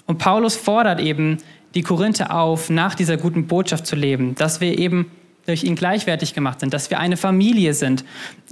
Und 0.06 0.18
Paulus 0.18 0.56
fordert 0.56 1.00
eben 1.00 1.38
die 1.74 1.82
Korinther 1.82 2.34
auf, 2.34 2.70
nach 2.70 2.94
dieser 2.94 3.16
guten 3.16 3.46
Botschaft 3.46 3.86
zu 3.86 3.96
leben, 3.96 4.34
dass 4.34 4.60
wir 4.60 4.78
eben 4.78 5.10
durch 5.46 5.64
ihn 5.64 5.74
gleichwertig 5.74 6.34
gemacht 6.34 6.60
sind, 6.60 6.72
dass 6.72 6.90
wir 6.90 6.98
eine 6.98 7.16
Familie 7.16 7.74
sind, 7.74 8.04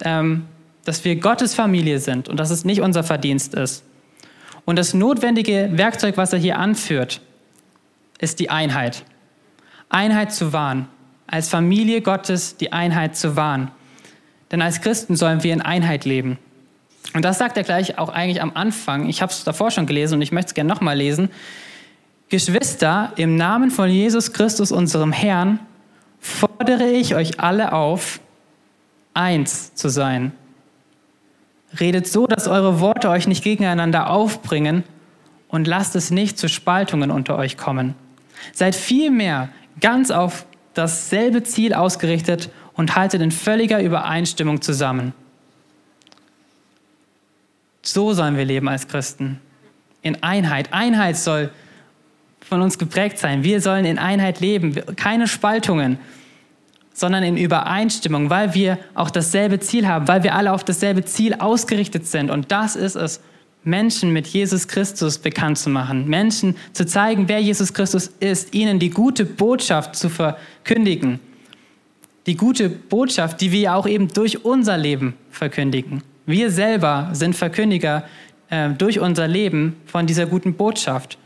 ähm, 0.04 0.46
dass 0.84 1.04
wir 1.04 1.16
Gottes 1.16 1.54
Familie 1.54 2.00
sind 2.00 2.28
und 2.28 2.38
dass 2.38 2.50
es 2.50 2.64
nicht 2.64 2.80
unser 2.80 3.04
Verdienst 3.04 3.54
ist. 3.54 3.84
Und 4.64 4.76
das 4.76 4.94
notwendige 4.94 5.70
Werkzeug, 5.72 6.16
was 6.16 6.32
er 6.32 6.38
hier 6.38 6.58
anführt, 6.58 7.20
ist 8.18 8.40
die 8.40 8.50
Einheit. 8.50 9.04
Einheit 9.88 10.32
zu 10.32 10.52
wahren. 10.52 10.88
Als 11.26 11.48
Familie 11.48 12.02
Gottes 12.02 12.56
die 12.56 12.72
Einheit 12.72 13.16
zu 13.16 13.36
wahren. 13.36 13.70
Denn 14.50 14.62
als 14.62 14.80
Christen 14.80 15.16
sollen 15.16 15.42
wir 15.42 15.52
in 15.52 15.62
Einheit 15.62 16.04
leben. 16.04 16.38
Und 17.14 17.24
das 17.24 17.38
sagt 17.38 17.56
er 17.56 17.62
gleich 17.62 17.98
auch 17.98 18.08
eigentlich 18.08 18.40
am 18.42 18.52
Anfang. 18.54 19.08
Ich 19.08 19.22
habe 19.22 19.32
es 19.32 19.44
davor 19.44 19.70
schon 19.70 19.86
gelesen 19.86 20.16
und 20.16 20.22
ich 20.22 20.32
möchte 20.32 20.48
es 20.48 20.54
gerne 20.54 20.72
nochmal 20.72 20.96
lesen. 20.96 21.30
Geschwister, 22.32 23.12
im 23.16 23.36
Namen 23.36 23.70
von 23.70 23.90
Jesus 23.90 24.32
Christus, 24.32 24.72
unserem 24.72 25.12
Herrn, 25.12 25.60
fordere 26.18 26.88
ich 26.88 27.14
euch 27.14 27.40
alle 27.40 27.74
auf, 27.74 28.20
eins 29.12 29.74
zu 29.74 29.90
sein. 29.90 30.32
Redet 31.78 32.08
so, 32.08 32.26
dass 32.26 32.48
eure 32.48 32.80
Worte 32.80 33.10
euch 33.10 33.28
nicht 33.28 33.44
gegeneinander 33.44 34.08
aufbringen 34.08 34.82
und 35.48 35.66
lasst 35.66 35.94
es 35.94 36.10
nicht 36.10 36.38
zu 36.38 36.48
Spaltungen 36.48 37.10
unter 37.10 37.36
euch 37.36 37.58
kommen. 37.58 37.94
Seid 38.54 38.74
vielmehr 38.74 39.50
ganz 39.82 40.10
auf 40.10 40.46
dasselbe 40.72 41.42
Ziel 41.42 41.74
ausgerichtet 41.74 42.48
und 42.72 42.96
haltet 42.96 43.20
in 43.20 43.30
völliger 43.30 43.82
Übereinstimmung 43.82 44.62
zusammen. 44.62 45.12
So 47.82 48.14
sollen 48.14 48.38
wir 48.38 48.46
leben 48.46 48.70
als 48.70 48.88
Christen. 48.88 49.38
In 50.00 50.22
Einheit. 50.22 50.72
Einheit 50.72 51.18
soll 51.18 51.50
von 52.48 52.62
uns 52.62 52.78
geprägt 52.78 53.18
sein. 53.18 53.44
Wir 53.44 53.60
sollen 53.60 53.84
in 53.84 53.98
Einheit 53.98 54.40
leben, 54.40 54.74
keine 54.96 55.26
Spaltungen, 55.26 55.98
sondern 56.92 57.22
in 57.22 57.36
Übereinstimmung, 57.36 58.30
weil 58.30 58.54
wir 58.54 58.78
auch 58.94 59.10
dasselbe 59.10 59.60
Ziel 59.60 59.88
haben, 59.88 60.08
weil 60.08 60.22
wir 60.22 60.34
alle 60.34 60.52
auf 60.52 60.64
dasselbe 60.64 61.04
Ziel 61.04 61.34
ausgerichtet 61.34 62.06
sind. 62.06 62.30
Und 62.30 62.52
das 62.52 62.76
ist 62.76 62.96
es, 62.96 63.20
Menschen 63.64 64.12
mit 64.12 64.26
Jesus 64.26 64.66
Christus 64.66 65.18
bekannt 65.18 65.56
zu 65.56 65.70
machen, 65.70 66.08
Menschen 66.08 66.56
zu 66.72 66.84
zeigen, 66.84 67.28
wer 67.28 67.40
Jesus 67.40 67.72
Christus 67.72 68.08
ist, 68.18 68.54
ihnen 68.54 68.78
die 68.78 68.90
gute 68.90 69.24
Botschaft 69.24 69.94
zu 69.94 70.08
verkündigen. 70.08 71.20
Die 72.26 72.36
gute 72.36 72.68
Botschaft, 72.68 73.40
die 73.40 73.52
wir 73.52 73.74
auch 73.74 73.86
eben 73.86 74.08
durch 74.08 74.44
unser 74.44 74.76
Leben 74.76 75.14
verkündigen. 75.30 76.02
Wir 76.26 76.50
selber 76.50 77.10
sind 77.12 77.34
Verkündiger 77.34 78.04
äh, 78.48 78.70
durch 78.70 79.00
unser 79.00 79.26
Leben 79.26 79.76
von 79.86 80.06
dieser 80.06 80.26
guten 80.26 80.54
Botschaft. 80.54 81.18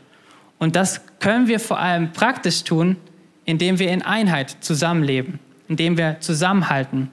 Und 0.57 0.75
das 0.75 1.01
können 1.27 1.49
wir 1.49 1.59
vor 1.59 1.77
allem 1.77 2.13
praktisch 2.13 2.63
tun, 2.63 2.95
indem 3.43 3.79
wir 3.79 3.91
in 3.91 4.01
Einheit 4.01 4.55
zusammenleben, 4.61 5.39
indem 5.67 5.97
wir 5.97 6.21
zusammenhalten. 6.21 7.11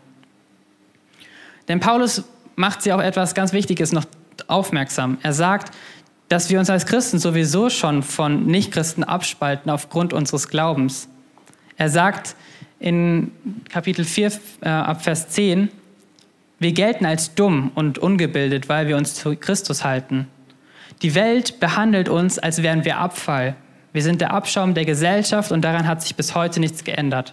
Denn 1.67 1.81
Paulus 1.81 2.23
macht 2.55 2.83
sie 2.83 2.93
auch 2.93 3.03
etwas 3.03 3.35
ganz 3.35 3.53
Wichtiges 3.53 3.91
noch 3.91 4.05
aufmerksam. 4.47 5.19
Er 5.25 5.33
sagt, 5.33 5.75
dass 6.29 6.49
wir 6.49 6.61
uns 6.61 6.71
als 6.71 6.87
Christen 6.87 7.19
sowieso 7.19 7.71
schon 7.71 8.05
von 8.05 8.47
Nichtchristen 8.47 9.03
abspalten 9.03 9.69
aufgrund 9.69 10.13
unseres 10.13 10.47
Glaubens. 10.47 11.09
Er 11.77 11.89
sagt 11.89 12.37
in 12.79 13.33
Kapitel 13.69 14.05
4 14.05 14.31
äh, 14.61 14.69
ab 14.69 15.03
Vers 15.03 15.31
10, 15.31 15.71
wir 16.61 16.71
gelten 16.71 17.05
als 17.05 17.35
dumm 17.35 17.73
und 17.75 17.99
ungebildet, 17.99 18.69
weil 18.69 18.87
wir 18.87 18.97
uns 18.97 19.17
zu 19.17 19.35
Christus 19.35 19.83
halten. 19.83 20.29
Die 21.03 21.17
Welt 21.17 21.59
behandelt 21.59 22.09
uns, 22.09 22.39
als 22.39 22.63
wären 22.63 22.85
wir 22.85 22.99
Abfall. 22.99 23.57
Wir 23.95 24.03
sind 24.03 24.21
der 24.21 24.33
Abschaum 24.33 24.75
der 24.75 24.85
Gesellschaft 24.85 25.53
und 25.53 25.63
daran 25.63 25.87
hat 25.87 26.03
sich 26.03 26.17
bis 26.17 26.35
heute 26.35 26.59
nichts 26.59 26.83
geändert. 26.83 27.33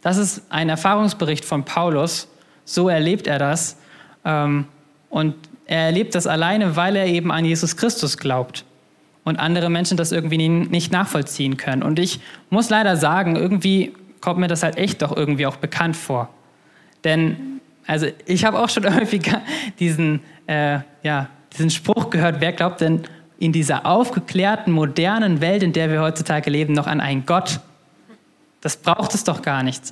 Das 0.00 0.16
ist 0.16 0.42
ein 0.48 0.70
Erfahrungsbericht 0.70 1.44
von 1.44 1.66
Paulus. 1.66 2.26
So 2.64 2.88
erlebt 2.88 3.26
er 3.26 3.38
das. 3.38 3.76
Ähm, 4.24 4.64
und 5.10 5.34
er 5.66 5.80
erlebt 5.80 6.14
das 6.14 6.26
alleine, 6.26 6.74
weil 6.74 6.96
er 6.96 7.06
eben 7.06 7.30
an 7.30 7.44
Jesus 7.44 7.76
Christus 7.76 8.16
glaubt 8.16 8.64
und 9.24 9.38
andere 9.38 9.68
Menschen 9.68 9.98
das 9.98 10.10
irgendwie 10.10 10.48
nicht 10.48 10.90
nachvollziehen 10.90 11.58
können. 11.58 11.82
Und 11.82 11.98
ich 11.98 12.20
muss 12.48 12.70
leider 12.70 12.96
sagen, 12.96 13.36
irgendwie 13.36 13.92
kommt 14.22 14.40
mir 14.40 14.48
das 14.48 14.62
halt 14.62 14.78
echt 14.78 15.02
doch 15.02 15.14
irgendwie 15.14 15.44
auch 15.44 15.56
bekannt 15.56 15.98
vor. 15.98 16.30
Denn, 17.04 17.60
also 17.86 18.06
ich 18.24 18.46
habe 18.46 18.58
auch 18.58 18.70
schon 18.70 18.94
häufiger 18.98 19.42
diesen, 19.78 20.20
äh, 20.46 20.78
ja, 21.02 21.28
diesen 21.52 21.68
Spruch 21.68 22.08
gehört, 22.08 22.40
wer 22.40 22.52
glaubt 22.54 22.80
denn 22.80 23.02
in 23.38 23.52
dieser 23.52 23.86
aufgeklärten, 23.86 24.72
modernen 24.72 25.40
Welt, 25.40 25.62
in 25.62 25.72
der 25.72 25.90
wir 25.90 26.00
heutzutage 26.00 26.50
leben, 26.50 26.72
noch 26.72 26.86
an 26.86 27.00
einen 27.00 27.26
Gott? 27.26 27.60
Das 28.60 28.76
braucht 28.76 29.14
es 29.14 29.24
doch 29.24 29.42
gar 29.42 29.62
nicht. 29.62 29.82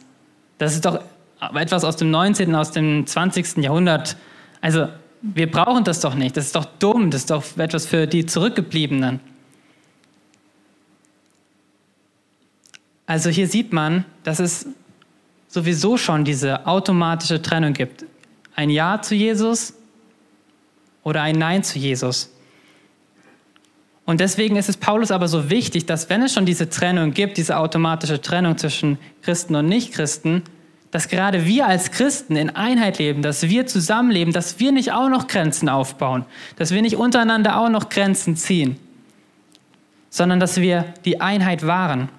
Das 0.59 0.75
ist 0.75 0.85
doch 0.85 1.01
etwas 1.55 1.85
aus 1.85 1.97
dem 1.97 2.11
19., 2.11 2.55
aus 2.55 2.71
dem 2.71 3.07
20. 3.07 3.59
Jahrhundert. 3.59 4.17
Also 4.61 4.89
wir 5.21 5.51
brauchen 5.51 5.85
das 5.85 6.01
doch 6.01 6.15
nicht, 6.15 6.37
das 6.37 6.47
ist 6.47 6.57
doch 6.57 6.67
dumm, 6.79 7.11
das 7.11 7.23
ist 7.23 7.31
doch 7.31 7.45
etwas 7.57 7.87
für 7.87 8.07
die 8.07 8.27
Zurückgebliebenen. 8.27 9.21
Also 13.07 13.31
hier 13.31 13.49
sieht 13.49 13.73
man, 13.73 14.05
dass 14.23 14.39
es 14.39 14.67
sowieso 15.49 15.97
schon 15.97 16.25
diese 16.25 16.67
automatische 16.67 17.41
Trennung 17.41 17.75
gibt. 17.75 18.05
Ein 18.57 18.71
Ja 18.71 19.01
zu 19.03 19.15
Jesus 19.15 19.75
oder 21.03 21.23
ein 21.23 21.37
Nein 21.37 21.63
zu 21.63 21.79
Jesus. 21.79 22.34
Und 24.07 24.21
deswegen 24.21 24.57
ist 24.57 24.69
es 24.69 24.77
Paulus 24.77 25.11
aber 25.11 25.29
so 25.29 25.49
wichtig, 25.49 25.87
dass 25.87 26.11
wenn 26.11 26.23
es 26.23 26.35
schon 26.35 26.45
diese 26.45 26.69
Trennung 26.69 27.13
gibt, 27.13 27.39
diese 27.39 27.57
automatische 27.57 28.21
Trennung 28.21 28.59
zwischen 28.59 28.99
Christen 29.23 29.55
und 29.55 29.67
Nichtchristen, 29.67 30.43
dass 30.91 31.09
gerade 31.09 31.47
wir 31.47 31.67
als 31.67 31.91
Christen 31.91 32.37
in 32.37 32.51
Einheit 32.51 32.99
leben, 32.99 33.23
dass 33.23 33.49
wir 33.49 33.67
zusammenleben, 33.67 34.33
dass 34.33 34.61
wir 34.61 34.71
nicht 34.71 34.93
auch 34.93 35.09
noch 35.09 35.27
Grenzen 35.27 35.69
aufbauen, 35.69 36.25
dass 36.57 36.71
wir 36.71 36.83
nicht 36.83 36.97
untereinander 36.97 37.59
auch 37.59 37.69
noch 37.69 37.89
Grenzen 37.89 38.37
ziehen, 38.37 38.77
sondern 40.11 40.39
dass 40.39 40.61
wir 40.61 40.85
die 41.05 41.21
Einheit 41.21 41.67
wahren. 41.67 42.11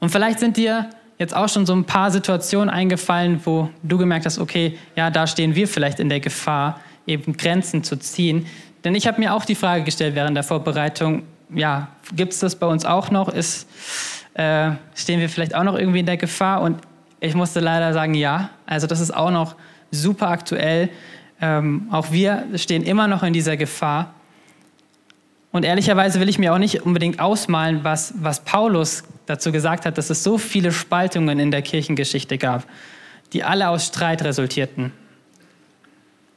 Und 0.00 0.10
vielleicht 0.10 0.38
sind 0.38 0.56
dir 0.56 0.88
jetzt 1.18 1.34
auch 1.34 1.48
schon 1.48 1.66
so 1.66 1.74
ein 1.74 1.84
paar 1.84 2.10
Situationen 2.10 2.70
eingefallen, 2.70 3.40
wo 3.44 3.68
du 3.82 3.98
gemerkt 3.98 4.26
hast, 4.26 4.38
okay, 4.38 4.78
ja, 4.94 5.10
da 5.10 5.26
stehen 5.26 5.54
wir 5.54 5.68
vielleicht 5.68 6.00
in 6.00 6.08
der 6.08 6.20
Gefahr, 6.20 6.80
eben 7.06 7.36
Grenzen 7.36 7.82
zu 7.82 7.96
ziehen. 7.96 8.46
Denn 8.86 8.94
ich 8.94 9.08
habe 9.08 9.18
mir 9.18 9.34
auch 9.34 9.44
die 9.44 9.56
Frage 9.56 9.82
gestellt 9.82 10.14
während 10.14 10.36
der 10.36 10.44
Vorbereitung, 10.44 11.24
ja, 11.52 11.88
gibt 12.14 12.32
es 12.34 12.38
das 12.38 12.54
bei 12.54 12.68
uns 12.68 12.84
auch 12.84 13.10
noch? 13.10 13.28
Ist, 13.28 13.68
äh, 14.34 14.70
stehen 14.94 15.18
wir 15.18 15.28
vielleicht 15.28 15.56
auch 15.56 15.64
noch 15.64 15.76
irgendwie 15.76 15.98
in 15.98 16.06
der 16.06 16.16
Gefahr? 16.16 16.60
Und 16.60 16.78
ich 17.18 17.34
musste 17.34 17.58
leider 17.58 17.92
sagen, 17.92 18.14
ja. 18.14 18.50
Also 18.64 18.86
das 18.86 19.00
ist 19.00 19.12
auch 19.12 19.32
noch 19.32 19.56
super 19.90 20.28
aktuell. 20.28 20.88
Ähm, 21.40 21.88
auch 21.90 22.12
wir 22.12 22.44
stehen 22.54 22.84
immer 22.84 23.08
noch 23.08 23.24
in 23.24 23.32
dieser 23.32 23.56
Gefahr. 23.56 24.14
Und 25.50 25.64
ehrlicherweise 25.64 26.20
will 26.20 26.28
ich 26.28 26.38
mir 26.38 26.54
auch 26.54 26.58
nicht 26.58 26.82
unbedingt 26.82 27.18
ausmalen, 27.18 27.82
was, 27.82 28.14
was 28.18 28.38
Paulus 28.44 29.02
dazu 29.26 29.50
gesagt 29.50 29.84
hat, 29.84 29.98
dass 29.98 30.10
es 30.10 30.22
so 30.22 30.38
viele 30.38 30.70
Spaltungen 30.70 31.40
in 31.40 31.50
der 31.50 31.62
Kirchengeschichte 31.62 32.38
gab, 32.38 32.62
die 33.32 33.42
alle 33.42 33.68
aus 33.68 33.86
Streit 33.86 34.22
resultierten. 34.22 34.92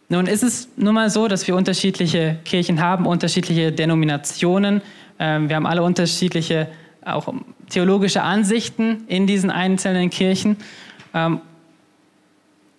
Nun 0.09 0.25
ist 0.25 0.43
es 0.43 0.67
nun 0.75 0.95
mal 0.95 1.09
so, 1.09 1.27
dass 1.27 1.47
wir 1.47 1.55
unterschiedliche 1.55 2.39
Kirchen 2.43 2.81
haben, 2.81 3.05
unterschiedliche 3.05 3.71
Denominationen. 3.71 4.81
Ähm, 5.19 5.49
wir 5.49 5.55
haben 5.55 5.67
alle 5.67 5.83
unterschiedliche 5.83 6.67
auch 7.05 7.31
theologische 7.69 8.23
Ansichten 8.23 9.03
in 9.07 9.27
diesen 9.27 9.51
einzelnen 9.51 10.09
Kirchen. 10.09 10.57
Ähm, 11.13 11.41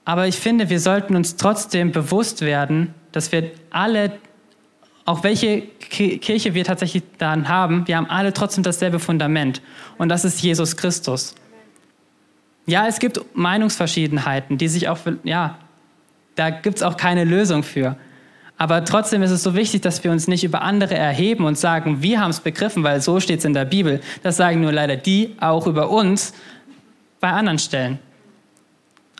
aber 0.04 0.26
ich 0.26 0.36
finde, 0.36 0.70
wir 0.70 0.80
sollten 0.80 1.14
uns 1.14 1.36
trotzdem 1.36 1.92
bewusst 1.92 2.42
werden, 2.42 2.94
dass 3.12 3.30
wir 3.32 3.52
alle 3.70 4.12
auch 5.04 5.24
welche 5.24 5.62
Kirche 5.62 6.54
wir 6.54 6.64
tatsächlich 6.64 7.02
dann 7.18 7.48
haben, 7.48 7.88
wir 7.88 7.96
haben 7.96 8.08
alle 8.08 8.32
trotzdem 8.32 8.62
dasselbe 8.62 9.00
Fundament. 9.00 9.60
Und 9.98 10.08
das 10.08 10.24
ist 10.24 10.40
Jesus 10.40 10.76
Christus. 10.76 11.34
Ja, 12.66 12.86
es 12.86 13.00
gibt 13.00 13.20
Meinungsverschiedenheiten, 13.34 14.56
die 14.56 14.68
sich 14.68 14.88
auch, 14.88 14.98
ja, 15.24 15.58
da 16.40 16.48
gibt 16.48 16.78
es 16.78 16.82
auch 16.82 16.96
keine 16.96 17.24
Lösung 17.24 17.62
für. 17.62 17.96
Aber 18.56 18.84
trotzdem 18.84 19.22
ist 19.22 19.30
es 19.30 19.42
so 19.42 19.54
wichtig, 19.54 19.82
dass 19.82 20.02
wir 20.04 20.10
uns 20.10 20.26
nicht 20.26 20.42
über 20.42 20.62
andere 20.62 20.94
erheben 20.94 21.44
und 21.44 21.58
sagen, 21.58 22.02
wir 22.02 22.20
haben 22.20 22.30
es 22.30 22.40
begriffen, 22.40 22.82
weil 22.82 23.00
so 23.00 23.20
steht 23.20 23.40
es 23.40 23.44
in 23.44 23.52
der 23.52 23.66
Bibel. 23.66 24.00
Das 24.22 24.36
sagen 24.38 24.60
nur 24.62 24.72
leider 24.72 24.96
die 24.96 25.36
auch 25.38 25.66
über 25.66 25.90
uns 25.90 26.32
bei 27.20 27.30
anderen 27.30 27.58
Stellen. 27.58 27.98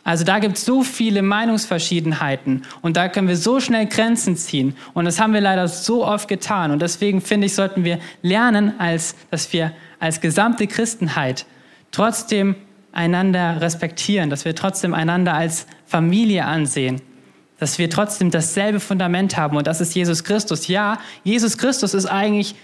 Also 0.03 0.23
da 0.23 0.39
gibt 0.39 0.57
es 0.57 0.65
so 0.65 0.81
viele 0.81 1.21
Meinungsverschiedenheiten 1.21 2.63
und 2.81 2.97
da 2.97 3.07
können 3.07 3.27
wir 3.27 3.37
so 3.37 3.59
schnell 3.59 3.85
Grenzen 3.85 4.35
ziehen. 4.35 4.75
Und 4.93 5.05
das 5.05 5.19
haben 5.19 5.33
wir 5.33 5.41
leider 5.41 5.67
so 5.67 6.03
oft 6.03 6.27
getan. 6.27 6.71
Und 6.71 6.81
deswegen 6.81 7.21
finde 7.21 7.45
ich, 7.45 7.53
sollten 7.53 7.83
wir 7.83 7.99
lernen, 8.23 8.73
als, 8.79 9.15
dass 9.29 9.53
wir 9.53 9.73
als 9.99 10.21
gesamte 10.21 10.65
Christenheit 10.65 11.45
trotzdem 11.91 12.55
einander 12.91 13.61
respektieren, 13.61 14.31
dass 14.31 14.43
wir 14.43 14.55
trotzdem 14.55 14.95
einander 14.95 15.35
als 15.35 15.67
Familie 15.85 16.45
ansehen, 16.45 17.01
dass 17.61 17.77
wir 17.77 17.91
trotzdem 17.91 18.31
dasselbe 18.31 18.79
Fundament 18.79 19.37
haben 19.37 19.55
und 19.55 19.67
das 19.67 19.81
ist 19.81 19.93
Jesus 19.93 20.23
Christus. 20.23 20.67
Ja, 20.67 20.97
Jesus 21.23 21.59
Christus 21.59 21.93
ist 21.93 22.07
eigentlich 22.07 22.55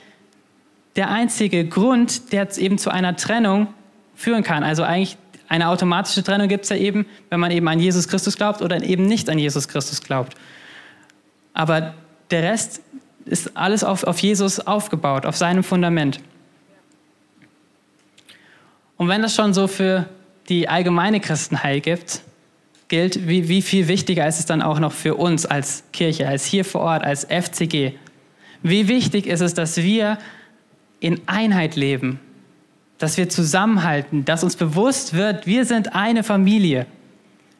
der 0.96 1.12
einzige 1.12 1.68
Grund, 1.68 2.32
der 2.32 2.58
eben 2.58 2.80
zu 2.80 2.90
einer 2.90 3.16
Trennung 3.16 3.68
führen 4.16 4.42
kann. 4.42 4.64
Also 4.64 4.82
eigentlich 4.82 5.16
eine 5.50 5.68
automatische 5.68 6.24
Trennung 6.24 6.48
gibt 6.48 6.64
es 6.64 6.72
ja 6.72 6.78
eben, 6.78 7.06
wenn 7.30 7.40
man 7.40 7.52
eben 7.52 7.68
an 7.68 7.80
Jesus 7.80 8.08
Christus 8.08 8.38
glaubt 8.38 8.64
oder 8.64 8.82
eben 8.82 9.06
nicht 9.06 9.30
an 9.30 9.38
Jesus 9.38 9.68
Christus 9.68 10.02
glaubt. 10.02 10.36
Aber 11.54 11.94
der 12.32 12.42
Rest 12.42 12.82
ist 13.26 13.56
alles 13.56 13.84
auf, 13.84 14.04
auf 14.04 14.18
Jesus 14.18 14.60
aufgebaut, 14.60 15.28
auf 15.28 15.38
seinem 15.38 15.64
Fundament. 15.64 16.22
Und 18.98 19.10
wenn 19.10 19.22
das 19.22 19.36
schon 19.36 19.54
so 19.54 19.68
für 19.68 20.10
die 20.50 20.68
allgemeine 20.68 21.20
Christenheit 21.20 21.84
gibt, 21.84 22.22
gilt, 22.88 23.28
wie, 23.28 23.50
wie 23.50 23.62
viel 23.62 23.88
wichtiger 23.88 24.28
ist 24.28 24.40
es 24.40 24.46
dann 24.46 24.62
auch 24.62 24.80
noch 24.80 24.94
für 24.94 25.16
uns 25.16 25.46
als 25.46 25.84
Kirche, 25.92 26.28
als 26.28 26.46
hier 26.46 26.66
vor 26.66 26.82
Ort, 26.82 27.04
als 27.04 27.26
FCG? 27.26 27.94
Wie 28.64 28.88
wichtig 28.88 29.28
ist 29.28 29.42
es, 29.42 29.54
dass 29.54 29.78
wir 29.78 30.18
in 31.00 31.22
Einheit 31.28 31.76
leben, 31.76 32.20
dass 32.98 33.18
wir 33.18 33.30
zusammenhalten, 33.30 34.26
dass 34.26 34.44
uns 34.44 34.56
bewusst 34.56 35.14
wird, 35.14 35.46
wir 35.46 35.66
sind 35.66 35.96
eine 35.96 36.24
Familie. 36.24 36.88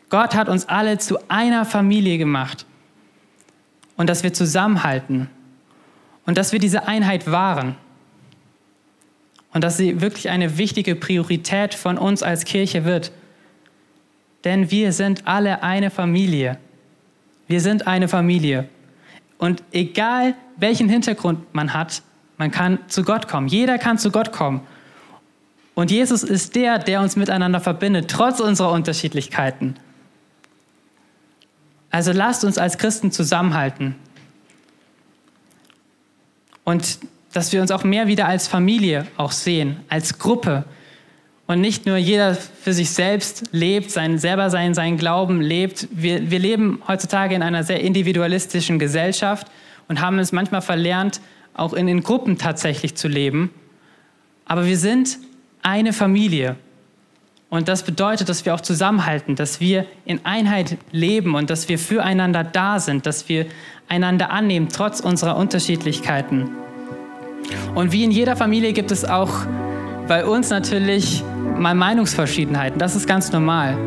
Gott 0.10 0.36
hat 0.36 0.50
uns 0.50 0.68
alle 0.68 0.98
zu 0.98 1.18
einer 1.30 1.66
Familie 1.66 2.18
gemacht. 2.18 2.66
Und 3.96 4.10
dass 4.10 4.24
wir 4.24 4.32
zusammenhalten 4.32 5.28
und 6.26 6.38
dass 6.38 6.52
wir 6.52 6.60
diese 6.60 6.88
Einheit 6.88 7.30
wahren. 7.32 7.76
Und 9.54 9.64
dass 9.64 9.78
sie 9.78 10.02
wirklich 10.02 10.30
eine 10.30 10.58
wichtige 10.58 10.96
Priorität 10.96 11.74
von 11.74 11.98
uns 11.98 12.22
als 12.22 12.46
Kirche 12.46 12.86
wird. 12.86 13.12
Denn 14.44 14.72
wir 14.72 14.92
sind 14.94 15.28
alle 15.28 15.64
eine 15.64 15.90
Familie. 15.90 16.58
Wir 17.48 17.62
sind 17.62 17.88
eine 17.88 18.08
Familie. 18.08 18.70
Und 19.38 19.64
egal 19.72 20.36
welchen 20.58 20.90
Hintergrund 20.90 21.54
man 21.54 21.74
hat, 21.74 22.02
man 22.38 22.52
kann 22.52 22.80
zu 22.88 23.04
Gott 23.04 23.28
kommen. 23.28 23.48
Jeder 23.48 23.78
kann 23.78 23.98
zu 23.98 24.12
Gott 24.12 24.32
kommen. 24.32 24.62
Und 25.76 25.92
Jesus 25.92 26.24
ist 26.24 26.56
der, 26.56 26.80
der 26.80 27.02
uns 27.02 27.16
miteinander 27.16 27.60
verbindet, 27.60 28.10
trotz 28.10 28.40
unserer 28.40 28.72
Unterschiedlichkeiten. 28.72 29.76
Also 31.92 32.12
lasst 32.12 32.44
uns 32.44 32.58
als 32.58 32.78
Christen 32.78 33.12
zusammenhalten. 33.12 33.96
Und 36.64 37.00
dass 37.34 37.52
wir 37.54 37.62
uns 37.62 37.72
auch 37.72 37.84
mehr 37.84 38.08
wieder 38.08 38.28
als 38.28 38.48
Familie 38.48 39.08
auch 39.18 39.32
sehen, 39.32 39.78
als 39.90 40.18
Gruppe. 40.18 40.66
Und 41.48 41.62
nicht 41.62 41.86
nur 41.86 41.96
jeder 41.96 42.36
für 42.36 42.74
sich 42.74 42.90
selbst 42.90 43.46
lebt, 43.54 43.90
sein, 43.90 44.18
selber 44.20 44.50
sein, 44.50 44.74
seinen 44.74 44.98
Glauben 44.98 45.40
lebt. 45.40 45.88
Wir, 45.92 46.30
wir 46.30 46.40
leben 46.40 46.82
heutzutage 46.88 47.36
in 47.36 47.42
einer 47.42 47.64
sehr 47.64 47.80
individualistischen 47.80 48.80
Gesellschaft 48.80 49.48
und 49.88 50.02
haben 50.02 50.20
es 50.20 50.34
manchmal 50.34 50.62
verlernt, 50.62 51.22
auch 51.54 51.74
in 51.74 51.88
den 51.88 52.04
Gruppen 52.04 52.38
tatsächlich 52.38 52.96
zu 52.96 53.08
leben. 53.08 53.50
Aber 54.46 54.66
wir 54.66 54.78
sind 54.78 55.20
eine 55.62 55.94
Familie. 55.94 56.58
Und 57.50 57.70
das 57.70 57.84
bedeutet, 57.84 58.28
dass 58.28 58.46
wir 58.46 58.54
auch 58.54 58.62
zusammenhalten, 58.62 59.36
dass 59.36 59.62
wir 59.62 59.86
in 60.04 60.26
Einheit 60.26 60.78
leben 60.92 61.34
und 61.34 61.50
dass 61.50 61.70
wir 61.70 61.80
füreinander 61.80 62.44
da 62.44 62.80
sind, 62.80 63.06
dass 63.06 63.30
wir 63.30 63.46
einander 63.88 64.32
annehmen, 64.32 64.68
trotz 64.68 65.00
unserer 65.00 65.38
Unterschiedlichkeiten. 65.38 66.50
Und 67.74 67.94
wie 67.94 68.04
in 68.04 68.12
jeder 68.12 68.36
Familie 68.36 68.74
gibt 68.74 68.92
es 68.92 69.06
auch 69.06 69.46
bei 70.10 70.26
uns 70.26 70.50
natürlich 70.50 71.24
mal 71.60 71.76
Meinungsverschiedenheiten. 71.76 72.80
Das 72.80 72.96
ist 72.96 73.08
ganz 73.08 73.32
normal. 73.32 73.78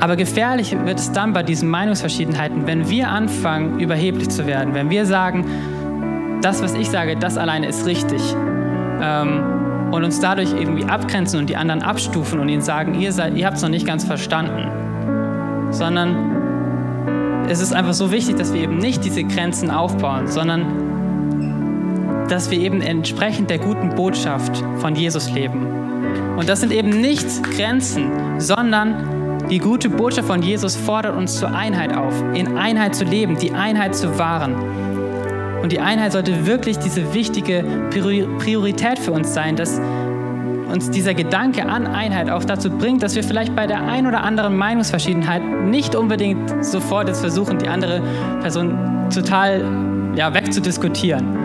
Aber 0.00 0.16
gefährlich 0.16 0.76
wird 0.84 0.98
es 0.98 1.12
dann 1.12 1.32
bei 1.32 1.42
diesen 1.42 1.68
Meinungsverschiedenheiten, 1.68 2.66
wenn 2.66 2.88
wir 2.88 3.10
anfangen, 3.10 3.80
überheblich 3.80 4.30
zu 4.30 4.46
werden, 4.46 4.74
wenn 4.74 4.88
wir 4.88 5.04
sagen, 5.04 5.44
das, 6.40 6.62
was 6.62 6.74
ich 6.74 6.88
sage, 6.88 7.16
das 7.16 7.36
alleine 7.36 7.66
ist 7.68 7.86
richtig. 7.86 8.22
Ähm, 9.02 9.42
und 9.90 10.04
uns 10.04 10.20
dadurch 10.20 10.52
irgendwie 10.52 10.84
abgrenzen 10.84 11.40
und 11.40 11.50
die 11.50 11.56
anderen 11.56 11.82
abstufen 11.82 12.38
und 12.38 12.48
ihnen 12.48 12.62
sagen, 12.62 12.94
ihr, 12.94 13.12
ihr 13.34 13.46
habt 13.46 13.56
es 13.56 13.62
noch 13.62 13.68
nicht 13.68 13.86
ganz 13.86 14.04
verstanden. 14.04 14.68
Sondern 15.70 17.46
es 17.48 17.60
ist 17.60 17.74
einfach 17.74 17.92
so 17.92 18.12
wichtig, 18.12 18.36
dass 18.36 18.54
wir 18.54 18.62
eben 18.62 18.78
nicht 18.78 19.04
diese 19.04 19.24
Grenzen 19.24 19.70
aufbauen, 19.70 20.28
sondern 20.28 22.26
dass 22.28 22.50
wir 22.50 22.58
eben 22.58 22.80
entsprechend 22.80 23.50
der 23.50 23.58
guten 23.58 23.96
Botschaft 23.96 24.62
von 24.78 24.94
Jesus 24.94 25.30
leben. 25.32 25.89
Und 26.40 26.48
das 26.48 26.60
sind 26.60 26.72
eben 26.72 26.88
nicht 26.88 27.28
Grenzen, 27.54 28.40
sondern 28.40 29.46
die 29.50 29.58
gute 29.58 29.90
Botschaft 29.90 30.26
von 30.26 30.40
Jesus 30.40 30.74
fordert 30.74 31.14
uns 31.14 31.38
zur 31.38 31.52
Einheit 31.52 31.94
auf, 31.94 32.14
in 32.32 32.56
Einheit 32.56 32.94
zu 32.94 33.04
leben, 33.04 33.36
die 33.36 33.52
Einheit 33.52 33.94
zu 33.94 34.18
wahren. 34.18 34.54
Und 35.62 35.70
die 35.70 35.80
Einheit 35.80 36.12
sollte 36.12 36.46
wirklich 36.46 36.78
diese 36.78 37.12
wichtige 37.12 37.62
Priorität 37.90 38.98
für 38.98 39.12
uns 39.12 39.34
sein, 39.34 39.54
dass 39.54 39.78
uns 40.72 40.90
dieser 40.90 41.12
Gedanke 41.12 41.66
an 41.66 41.86
Einheit 41.86 42.30
auch 42.30 42.44
dazu 42.44 42.70
bringt, 42.70 43.02
dass 43.02 43.14
wir 43.16 43.22
vielleicht 43.22 43.54
bei 43.54 43.66
der 43.66 43.82
ein 43.82 44.06
oder 44.06 44.22
anderen 44.22 44.56
Meinungsverschiedenheit 44.56 45.42
nicht 45.44 45.94
unbedingt 45.94 46.64
sofort 46.64 47.08
jetzt 47.08 47.20
versuchen, 47.20 47.58
die 47.58 47.68
andere 47.68 48.00
Person 48.40 49.10
total 49.12 49.62
ja, 50.14 50.32
wegzudiskutieren, 50.32 51.36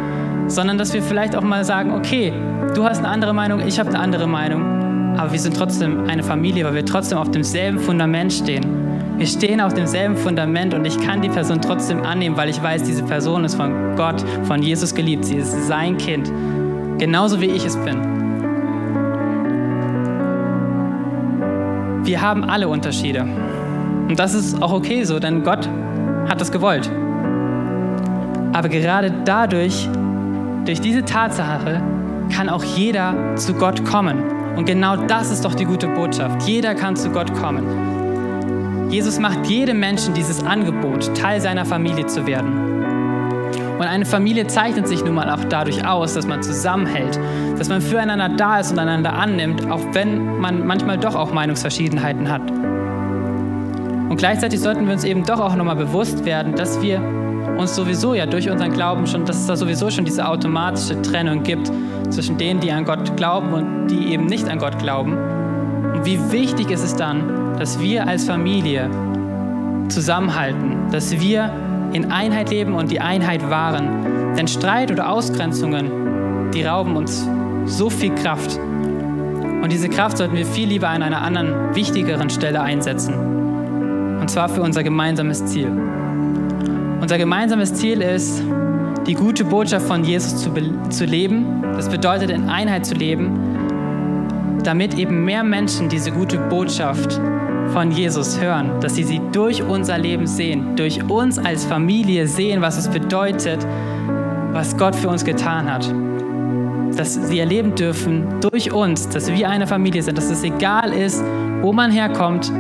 sondern 0.47 0.77
dass 0.77 0.93
wir 0.93 1.03
vielleicht 1.03 1.36
auch 1.36 1.41
mal 1.41 1.65
sagen, 1.65 1.91
okay, 1.91 2.31
du 2.75 2.86
hast 2.86 2.99
eine 2.99 3.10
andere 3.10 3.34
Meinung, 3.34 3.60
ich 3.60 3.77
habe 3.77 3.89
eine 3.89 3.99
andere 3.99 4.27
Meinung, 4.27 4.85
aber 5.17 5.32
wir 5.32 5.39
sind 5.39 5.56
trotzdem 5.56 6.06
eine 6.08 6.23
Familie, 6.23 6.65
weil 6.65 6.75
wir 6.75 6.86
trotzdem 6.86 7.17
auf 7.17 7.32
demselben 7.32 7.80
Fundament 7.80 8.34
stehen. 8.34 8.63
Wir 9.17 9.28
stehen 9.28 9.62
auf 9.62 9.73
demselben 9.73 10.17
Fundament 10.17 10.73
und 10.73 10.84
ich 10.86 10.99
kann 10.99 11.21
die 11.21 11.30
Person 11.30 11.62
trotzdem 11.62 12.04
annehmen, 12.04 12.36
weil 12.36 12.49
ich 12.49 12.62
weiß, 12.62 12.84
diese 12.84 13.04
Person 13.04 13.45
ist 13.45 13.56
von 13.56 13.95
Gott, 13.95 14.23
von 14.43 14.62
Jesus 14.62 14.93
geliebt. 14.93 15.25
Sie 15.25 15.36
ist 15.36 15.67
sein 15.67 15.97
Kind, 15.97 16.30
genauso 16.97 17.39
wie 17.39 17.45
ich 17.45 17.65
es 17.65 17.78
bin. 17.78 17.95
Wir 22.04 22.21
haben 22.21 22.43
alle 22.43 22.67
Unterschiede. 22.67 23.21
Und 24.08 24.19
das 24.19 24.34
ist 24.34 24.62
auch 24.62 24.73
okay 24.73 25.04
so, 25.06 25.17
denn 25.19 25.43
Gott 25.43 25.67
hat 26.30 26.41
das 26.41 26.51
gewollt. 26.51 26.91
Aber 28.54 28.69
gerade 28.69 29.13
dadurch, 29.23 29.89
durch 30.65 30.82
diese 30.82 31.04
Tatsache, 31.04 31.82
kann 32.36 32.49
auch 32.49 32.63
jeder 32.63 33.36
zu 33.36 33.54
Gott 33.54 33.86
kommen. 33.86 34.35
Und 34.56 34.65
genau 34.65 34.96
das 34.96 35.32
ist 35.32 35.44
doch 35.44 35.54
die 35.54 35.65
gute 35.65 35.88
Botschaft. 35.88 36.48
Jeder 36.48 36.76
kann 36.76 36.96
zu 36.96 37.10
Gott 37.10 37.34
kommen. 37.34 38.89
Jesus 38.89 39.20
macht 39.20 39.48
jedem 39.48 39.80
Menschen 39.80 40.13
dieses 40.13 40.44
Angebot, 40.44 41.15
Teil 41.18 41.41
seiner 41.41 41.65
Familie 41.65 42.06
zu 42.06 42.26
werden. 42.26 42.76
Und 43.78 43.82
eine 43.82 44.06
Familie 44.06 44.48
zeichnet 44.48 44.88
sich 44.88 45.04
nun 45.04 45.15
mal 45.15 45.30
auch 45.30 45.44
dadurch 45.44 45.86
aus, 45.86 46.13
dass 46.13 46.26
man 46.26 46.41
zusammenhält, 46.41 47.20
dass 47.58 47.68
man 47.68 47.82
füreinander 47.82 48.30
da 48.30 48.60
ist 48.60 48.72
und 48.72 48.80
einander 48.80 49.13
annimmt, 49.13 49.70
auch 49.70 49.82
wenn 49.91 50.39
man 50.39 50.65
manchmal 50.65 50.98
doch 50.98 51.15
auch 51.15 51.34
Meinungsverschiedenheiten 51.34 52.32
hat. 52.32 52.50
Und 54.10 54.15
gleichzeitig 54.18 54.62
sollten 54.62 54.86
wir 54.86 54.94
uns 54.94 55.04
eben 55.04 55.26
doch 55.26 55.41
auch 55.41 55.56
nochmal 55.56 55.76
bewusst 55.76 56.24
werden, 56.24 56.56
dass 56.56 56.82
wir 56.82 57.02
uns 57.58 57.75
sowieso 57.75 58.13
ja 58.13 58.25
durch 58.25 58.49
unseren 58.49 58.71
Glauben 58.71 59.08
schon, 59.08 59.25
dass 59.25 59.38
es 59.38 59.47
da 59.47 59.55
sowieso 59.55 59.89
schon 59.89 60.05
diese 60.05 60.27
automatische 60.27 61.01
Trennung 61.01 61.43
gibt 61.43 61.71
zwischen 62.10 62.38
denen, 62.38 62.60
die 62.60 62.71
an 62.71 62.86
Gott 62.86 63.15
glauben 63.17 63.53
und 63.53 63.88
die 63.88 64.13
eben 64.13 64.25
nicht 64.25 64.49
an 64.49 64.60
Gott 64.60 64.77
glauben. 64.79 65.13
Und 65.13 66.05
wie 66.05 66.19
wichtig 66.31 66.71
ist 66.71 66.84
es 66.84 66.95
dann, 66.95 67.58
dass 67.58 67.79
wir 67.79 68.08
als 68.08 68.25
Familie 68.25 68.89
zusammenhalten, 69.89 70.91
dass 70.91 71.19
wir 71.19 71.51
in 71.93 72.12
Einheit 72.12 72.49
leben 72.49 72.73
und 72.73 72.91
die 72.91 72.99
Einheit 72.99 73.49
wahren. 73.49 74.34
Denn 74.36 74.47
Streit 74.47 74.91
oder 74.91 75.10
Ausgrenzungen, 75.10 76.51
die 76.53 76.63
rauben 76.63 76.95
uns 76.97 77.27
so 77.65 77.89
viel 77.89 78.13
Kraft. 78.15 78.58
Und 78.58 79.71
diese 79.71 79.89
Kraft 79.89 80.17
sollten 80.17 80.36
wir 80.36 80.45
viel 80.45 80.67
lieber 80.67 80.89
an 80.89 81.01
einer 81.01 81.21
anderen, 81.21 81.73
wichtigeren 81.73 82.29
Stelle 82.29 82.62
einsetzen. 82.62 83.13
Und 84.19 84.29
zwar 84.29 84.49
für 84.49 84.62
unser 84.62 84.84
gemeinsames 84.84 85.45
Ziel. 85.45 85.71
Unser 87.06 87.20
gemeinsames 87.20 87.72
Ziel 87.72 88.02
ist, 88.02 88.41
die 89.06 89.13
gute 89.13 89.46
Botschaft 89.46 89.86
von 89.86 90.04
Jesus 90.04 90.38
zu, 90.38 90.52
zu 90.89 91.06
leben. 91.06 91.62
Das 91.62 91.88
bedeutet, 91.88 92.32
in 92.32 92.50
Einheit 92.50 92.84
zu 92.84 92.96
leben, 92.96 94.60
damit 94.63 94.96
eben 94.96 95.24
mehr 95.24 95.44
Menschen 95.44 95.88
diese 95.88 96.12
gute 96.12 96.39
Botschaft 96.39 97.22
von 97.74 97.91
Jesus 97.91 98.41
hören, 98.41 98.82
dass 98.82 98.96
sie 98.96 99.04
sie 99.04 99.22
durch 99.32 99.62
unser 99.62 100.00
Leben 100.00 100.26
sehen, 100.26 100.76
durch 100.76 101.04
uns 101.08 101.38
als 101.38 101.63
Familie 101.63 102.26
sehen, 102.26 102.63
was 102.63 102.76
es 102.76 102.88
bedeutet, 102.88 103.63
was 104.52 104.76
Gott 104.76 104.96
für 104.96 105.10
uns 105.10 105.24
getan 105.24 105.72
hat. 105.72 105.88
Dass 106.98 107.13
sie 107.13 107.38
erleben 107.38 107.76
dürfen 107.76 108.39
durch 108.41 108.74
uns, 108.74 109.08
dass 109.10 109.32
wir 109.32 109.48
eine 109.48 109.68
Familie 109.68 110.02
sind, 110.02 110.18
dass 110.18 110.32
es 110.32 110.44
egal 110.44 110.91
ist, 110.91 111.24
wo 111.62 111.72
man 111.72 111.91
herkommt, 111.91 112.52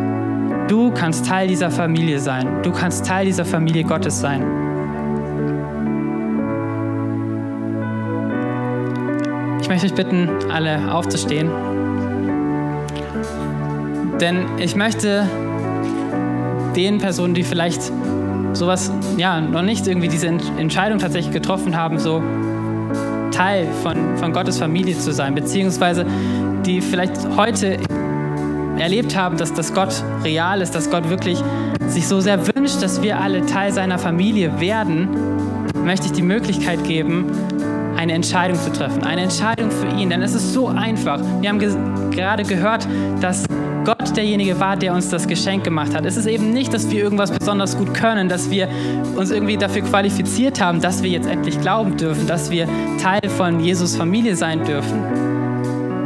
du 0.67 0.91
kannst 0.91 1.25
Teil 1.25 1.47
dieser 1.47 1.71
Familie 1.71 2.19
sein, 2.19 2.61
du 2.63 2.71
kannst 2.71 3.05
Teil 3.05 3.25
dieser 3.25 3.45
Familie 3.45 3.83
Gottes 3.83 4.19
sein. 4.19 4.43
Ich 9.61 9.69
möchte 9.69 9.87
euch 9.87 9.95
bitten, 9.95 10.29
alle 10.51 10.93
aufzustehen. 10.93 11.49
Denn 14.21 14.45
ich 14.57 14.75
möchte 14.75 15.27
den 16.75 16.99
Personen, 16.99 17.33
die 17.33 17.43
vielleicht 17.43 17.91
sowas, 18.53 18.91
ja, 19.17 19.41
noch 19.41 19.63
nicht 19.63 19.87
irgendwie 19.87 20.07
diese 20.07 20.27
Entscheidung 20.27 20.99
tatsächlich 20.99 21.33
getroffen 21.33 21.75
haben, 21.75 21.99
so 21.99 22.21
Teil 23.31 23.67
von, 23.83 24.17
von 24.17 24.31
Gottes 24.31 24.59
Familie 24.59 24.97
zu 24.97 25.11
sein, 25.11 25.35
beziehungsweise 25.35 26.05
die 26.65 26.79
vielleicht 26.79 27.17
heute 27.35 27.77
erlebt 28.77 29.15
haben, 29.15 29.37
dass 29.37 29.53
das 29.53 29.73
Gott 29.73 30.03
real 30.23 30.61
ist, 30.61 30.75
dass 30.75 30.89
Gott 30.89 31.09
wirklich 31.09 31.41
sich 31.87 32.07
so 32.07 32.19
sehr 32.19 32.39
wünscht, 32.47 32.81
dass 32.81 33.01
wir 33.01 33.19
alle 33.19 33.45
Teil 33.45 33.71
seiner 33.71 33.97
Familie 33.97 34.59
werden, 34.59 35.09
möchte 35.83 36.07
ich 36.07 36.11
die 36.11 36.21
Möglichkeit 36.21 36.83
geben, 36.83 37.25
eine 37.95 38.13
Entscheidung 38.13 38.59
zu 38.59 38.71
treffen. 38.71 39.03
Eine 39.03 39.21
Entscheidung 39.21 39.71
für 39.71 39.87
ihn, 39.87 40.09
denn 40.09 40.21
es 40.21 40.33
ist 40.33 40.53
so 40.53 40.67
einfach. 40.67 41.19
Wir 41.41 41.49
haben 41.49 41.59
ge 41.59 41.73
gerade 42.11 42.43
gehört, 42.43 42.87
dass 43.21 43.45
Gott 43.85 44.17
derjenige 44.17 44.59
war, 44.59 44.75
der 44.75 44.93
uns 44.93 45.09
das 45.09 45.27
Geschenk 45.27 45.63
gemacht 45.63 45.93
hat. 45.93 46.05
Es 46.05 46.17
ist 46.17 46.25
eben 46.25 46.51
nicht, 46.51 46.73
dass 46.73 46.89
wir 46.89 47.03
irgendwas 47.03 47.31
besonders 47.31 47.77
gut 47.77 47.93
können, 47.93 48.29
dass 48.29 48.49
wir 48.49 48.67
uns 49.15 49.31
irgendwie 49.31 49.57
dafür 49.57 49.83
qualifiziert 49.83 50.59
haben, 50.59 50.81
dass 50.81 51.03
wir 51.03 51.09
jetzt 51.11 51.27
endlich 51.27 51.59
glauben 51.61 51.95
dürfen, 51.95 52.25
dass 52.25 52.49
wir 52.49 52.67
Teil 53.01 53.29
von 53.29 53.59
Jesus 53.59 53.95
Familie 53.95 54.35
sein 54.35 54.63
dürfen. 54.65 55.34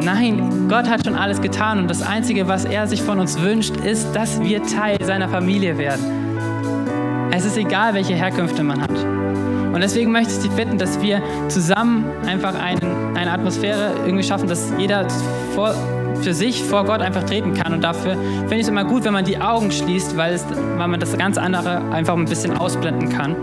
Nein, 0.04 0.68
Gott 0.70 0.90
hat 0.90 1.06
schon 1.06 1.16
alles 1.16 1.42
getan 1.42 1.80
und 1.80 1.90
das 1.90 2.02
Einzige, 2.02 2.48
was 2.48 2.66
er 2.66 2.88
sich 2.88 3.02
von 3.02 3.20
uns 3.20 3.40
wünscht, 3.42 3.76
ist, 3.78 4.16
dass 4.16 4.42
wir 4.42 4.64
Teil 4.64 4.98
seiner 5.04 5.28
Familie 5.28 5.78
werden. 5.78 7.30
Es 7.32 7.46
ist 7.46 7.58
egal, 7.58 7.94
welche 7.94 8.16
Herkünfte 8.16 8.64
man 8.64 8.82
hat. 8.82 8.92
Und 8.92 9.82
deswegen 9.82 10.12
möchte 10.12 10.34
ich 10.34 10.40
dich 10.40 10.52
bitten, 10.52 10.78
dass 10.78 11.02
wir 11.02 11.22
zusammen 11.48 12.06
einfach 12.26 12.56
einen, 12.56 13.16
eine 13.16 13.32
Atmosphäre 13.32 13.94
irgendwie 14.06 14.24
schaffen, 14.24 14.48
dass 14.48 14.74
jeder 14.78 15.08
vor, 15.54 15.76
für 16.22 16.34
sich 16.34 16.64
vor 16.64 16.86
Gott 16.86 17.02
einfach 17.02 17.24
treten 17.24 17.54
kann. 17.54 17.74
Und 17.74 17.84
dafür 17.84 18.14
finde 18.14 18.56
ich 18.56 18.62
es 18.62 18.68
immer 18.68 18.84
gut, 18.84 19.04
wenn 19.04 19.14
man 19.14 19.26
die 19.26 19.40
Augen 19.40 19.72
schließt, 19.72 20.18
weil, 20.18 20.34
es, 20.34 20.46
weil 20.78 20.88
man 20.88 21.00
das 21.00 21.16
ganz 21.18 21.38
andere 21.38 21.82
einfach 21.92 22.16
ein 22.16 22.26
bisschen 22.26 22.58
ausblenden 22.58 23.10
kann. 23.10 23.36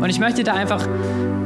Und 0.00 0.10
ich 0.10 0.20
möchte 0.20 0.44
da 0.44 0.54
einfach 0.54 0.86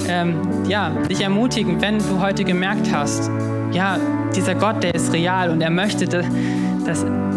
ähm, 0.09 0.41
ja, 0.67 0.91
dich 1.09 1.21
ermutigen, 1.21 1.81
wenn 1.81 1.99
du 1.99 2.21
heute 2.21 2.45
gemerkt 2.45 2.91
hast, 2.93 3.31
ja, 3.73 3.99
dieser 4.35 4.55
Gott, 4.55 4.83
der 4.83 4.95
ist 4.95 5.13
real 5.13 5.51
und 5.51 5.61
er 5.61 5.71
möchte, 5.71 6.07
dass, 6.07 6.27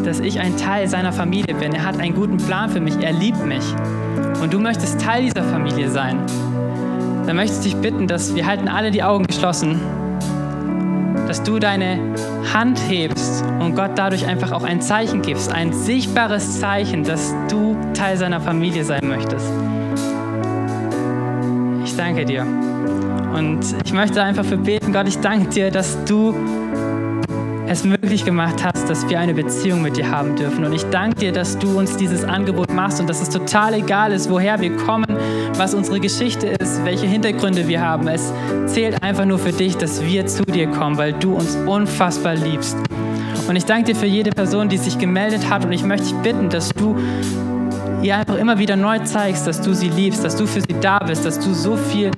dass, 0.03 0.19
ich 0.19 0.39
ein 0.39 0.57
Teil 0.57 0.87
seiner 0.87 1.11
Familie 1.11 1.55
bin. 1.55 1.73
Er 1.73 1.85
hat 1.85 1.99
einen 1.99 2.15
guten 2.15 2.37
Plan 2.37 2.69
für 2.69 2.79
mich, 2.79 2.95
er 3.01 3.11
liebt 3.11 3.45
mich. 3.45 3.63
Und 4.41 4.53
du 4.53 4.59
möchtest 4.59 5.01
Teil 5.01 5.23
dieser 5.23 5.43
Familie 5.43 5.89
sein. 5.89 6.17
Dann 7.25 7.35
möchte 7.35 7.55
ich 7.57 7.73
dich 7.73 7.75
bitten, 7.75 8.07
dass 8.07 8.35
wir 8.35 8.45
halten 8.45 8.67
alle 8.67 8.91
die 8.91 9.03
Augen 9.03 9.25
geschlossen 9.25 9.79
dass 11.29 11.43
du 11.43 11.59
deine 11.59 11.99
Hand 12.51 12.79
hebst 12.89 13.45
und 13.59 13.75
Gott 13.75 13.91
dadurch 13.95 14.25
einfach 14.25 14.51
auch 14.51 14.63
ein 14.63 14.81
Zeichen 14.81 15.21
gibst, 15.21 15.51
ein 15.51 15.71
sichtbares 15.71 16.59
Zeichen, 16.59 17.03
dass 17.03 17.35
du 17.47 17.77
Teil 17.93 18.17
seiner 18.17 18.41
Familie 18.41 18.83
sein 18.83 19.07
möchtest. 19.07 19.45
Ich 21.85 21.95
danke 21.95 22.25
dir. 22.25 22.47
Und 23.33 23.59
ich 23.85 23.93
möchte 23.93 24.21
einfach 24.21 24.45
für 24.45 24.57
beten, 24.57 24.91
Gott, 24.93 25.07
ich 25.07 25.19
danke 25.19 25.49
dir, 25.49 25.71
dass 25.71 26.03
du 26.05 26.33
es 27.69 27.83
möglich 27.83 28.25
gemacht 28.25 28.63
hast, 28.63 28.89
dass 28.89 29.07
wir 29.09 29.19
eine 29.19 29.35
Beziehung 29.35 29.83
mit 29.83 29.95
dir 29.95 30.09
haben 30.09 30.35
dürfen. 30.35 30.65
Und 30.65 30.73
ich 30.73 30.83
danke 30.85 31.17
dir, 31.17 31.31
dass 31.31 31.57
du 31.59 31.77
uns 31.77 31.97
dieses 31.97 32.23
Angebot 32.23 32.73
machst 32.73 32.99
und 32.99 33.07
dass 33.07 33.21
es 33.21 33.29
total 33.29 33.75
egal 33.75 34.11
ist, 34.11 34.29
woher 34.29 34.59
wir 34.59 34.75
kommen, 34.75 35.17
was 35.55 35.75
unsere 35.75 35.99
Geschichte 35.99 36.47
ist, 36.47 36.83
welche 36.83 37.05
Hintergründe 37.05 37.67
wir 37.67 37.81
haben. 37.81 38.07
Es 38.07 38.33
zählt 38.65 39.03
einfach 39.03 39.25
nur 39.25 39.37
für 39.37 39.51
dich, 39.51 39.77
dass 39.77 40.03
wir 40.03 40.25
zu 40.25 40.43
dir 40.43 40.67
kommen, 40.67 40.97
weil 40.97 41.13
du 41.13 41.35
uns 41.35 41.55
unfassbar 41.67 42.35
liebst. 42.35 42.75
Und 43.47 43.55
ich 43.55 43.65
danke 43.65 43.93
dir 43.93 43.95
für 43.95 44.07
jede 44.07 44.31
Person, 44.31 44.67
die 44.67 44.77
sich 44.77 44.97
gemeldet 44.97 45.49
hat. 45.49 45.63
Und 45.63 45.71
ich 45.71 45.83
möchte 45.83 46.07
dich 46.07 46.15
bitten, 46.15 46.49
dass 46.49 46.69
du 46.69 46.95
ihr 48.01 48.15
einfach 48.17 48.35
immer 48.35 48.57
wieder 48.57 48.75
neu 48.75 48.99
zeigst, 48.99 49.45
dass 49.45 49.61
du 49.61 49.73
sie 49.73 49.89
liebst, 49.89 50.23
dass 50.23 50.35
du 50.35 50.47
für 50.47 50.61
sie 50.61 50.75
da 50.81 50.99
bist, 50.99 51.25
dass 51.25 51.39
du 51.39 51.53
so 51.53 51.75
viel, 51.75 52.11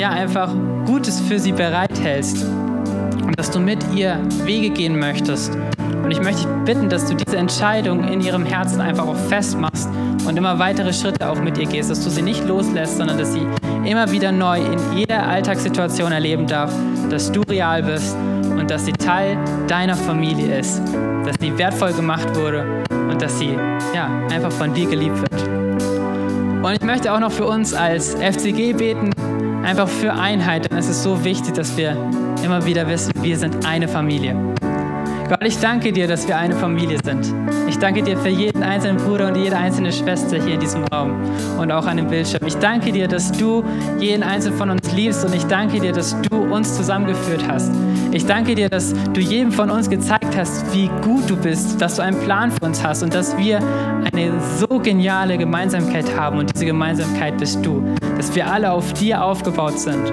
ja, 0.00 0.08
einfach 0.08 0.50
Gutes 0.86 1.20
für 1.20 1.38
sie 1.38 1.52
bereithältst 1.52 2.42
und 2.42 3.38
dass 3.38 3.50
du 3.50 3.60
mit 3.60 3.84
ihr 3.94 4.18
Wege 4.44 4.70
gehen 4.70 4.98
möchtest. 4.98 5.54
Und 6.02 6.10
ich 6.10 6.22
möchte 6.22 6.46
dich 6.46 6.64
bitten, 6.64 6.88
dass 6.88 7.04
du 7.04 7.14
diese 7.14 7.36
Entscheidung 7.36 8.08
in 8.08 8.22
ihrem 8.22 8.46
Herzen 8.46 8.80
einfach 8.80 9.06
auch 9.06 9.16
festmachst 9.28 9.90
und 10.26 10.38
immer 10.38 10.58
weitere 10.58 10.94
Schritte 10.94 11.28
auch 11.28 11.38
mit 11.38 11.58
ihr 11.58 11.66
gehst, 11.66 11.90
dass 11.90 12.02
du 12.02 12.08
sie 12.08 12.22
nicht 12.22 12.46
loslässt, 12.46 12.96
sondern 12.96 13.18
dass 13.18 13.34
sie 13.34 13.46
immer 13.84 14.10
wieder 14.10 14.32
neu 14.32 14.58
in 14.58 14.78
jeder 14.96 15.22
Alltagssituation 15.26 16.12
erleben 16.12 16.46
darf, 16.46 16.72
dass 17.10 17.30
du 17.30 17.42
real 17.42 17.82
bist 17.82 18.16
und 18.58 18.70
dass 18.70 18.86
sie 18.86 18.92
Teil 18.92 19.36
deiner 19.68 19.96
Familie 19.96 20.60
ist, 20.60 20.80
dass 21.26 21.36
sie 21.40 21.56
wertvoll 21.58 21.92
gemacht 21.92 22.34
wurde 22.36 22.64
und 22.90 23.20
dass 23.20 23.38
sie 23.38 23.54
ja, 23.94 24.08
einfach 24.32 24.52
von 24.52 24.72
dir 24.72 24.88
geliebt 24.88 25.20
wird. 25.20 25.46
Und 26.64 26.72
ich 26.72 26.82
möchte 26.82 27.12
auch 27.12 27.20
noch 27.20 27.32
für 27.32 27.46
uns 27.46 27.74
als 27.74 28.14
FCG 28.14 28.72
beten, 28.72 29.10
einfach 29.62 29.88
für 29.88 30.12
Einheit, 30.12 30.70
denn 30.70 30.78
es 30.78 30.88
ist 30.88 31.02
so 31.02 31.24
wichtig, 31.24 31.54
dass 31.54 31.76
wir 31.76 31.96
immer 32.44 32.64
wieder 32.64 32.88
wissen, 32.88 33.12
wir 33.22 33.36
sind 33.36 33.66
eine 33.66 33.88
Familie. 33.88 34.36
Gott, 35.28 35.44
ich 35.44 35.58
danke 35.58 35.92
dir, 35.92 36.08
dass 36.08 36.26
wir 36.26 36.36
eine 36.36 36.56
Familie 36.56 36.98
sind. 37.04 37.32
Ich 37.68 37.78
danke 37.78 38.02
dir 38.02 38.16
für 38.18 38.30
jeden 38.30 38.64
einzelnen 38.64 38.96
Bruder 38.96 39.28
und 39.28 39.36
jede 39.36 39.56
einzelne 39.56 39.92
Schwester 39.92 40.42
hier 40.42 40.54
in 40.54 40.60
diesem 40.60 40.82
Raum 40.84 41.12
und 41.56 41.70
auch 41.70 41.86
an 41.86 41.98
dem 41.98 42.08
Bildschirm. 42.08 42.44
Ich 42.48 42.56
danke 42.56 42.90
dir, 42.90 43.06
dass 43.06 43.30
du 43.30 43.62
jeden 44.00 44.24
einzelnen 44.24 44.58
von 44.58 44.70
uns 44.70 44.92
liebst 44.92 45.24
und 45.24 45.32
ich 45.32 45.44
danke 45.44 45.78
dir, 45.78 45.92
dass 45.92 46.20
du 46.22 46.36
uns 46.52 46.76
zusammengeführt 46.76 47.44
hast. 47.46 47.70
Ich 48.10 48.26
danke 48.26 48.56
dir, 48.56 48.68
dass 48.68 48.92
du 49.12 49.20
jedem 49.20 49.52
von 49.52 49.70
uns 49.70 49.88
gezeigt 49.88 50.36
hast, 50.36 50.64
wie 50.74 50.90
gut 51.00 51.30
du 51.30 51.36
bist, 51.36 51.80
dass 51.80 51.94
du 51.94 52.02
einen 52.02 52.18
Plan 52.18 52.50
für 52.50 52.64
uns 52.64 52.82
hast 52.82 53.04
und 53.04 53.14
dass 53.14 53.38
wir 53.38 53.60
eine 54.12 54.32
so 54.58 54.80
geniale 54.80 55.38
Gemeinsamkeit 55.38 56.16
haben 56.16 56.38
und 56.38 56.52
diese 56.52 56.66
Gemeinsamkeit 56.66 57.38
bist 57.38 57.64
du, 57.64 57.84
dass 58.20 58.34
wir 58.34 58.52
alle 58.52 58.70
auf 58.70 58.92
dir 58.92 59.24
aufgebaut 59.24 59.78
sind. 59.78 60.12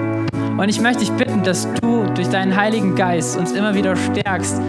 Und 0.56 0.66
ich 0.70 0.80
möchte 0.80 1.00
dich 1.00 1.12
bitten, 1.12 1.42
dass 1.42 1.68
du 1.74 2.06
durch 2.14 2.30
deinen 2.30 2.56
Heiligen 2.56 2.94
Geist 2.94 3.36
uns 3.36 3.52
immer 3.52 3.74
wieder 3.74 3.96
stärkst, 3.96 4.62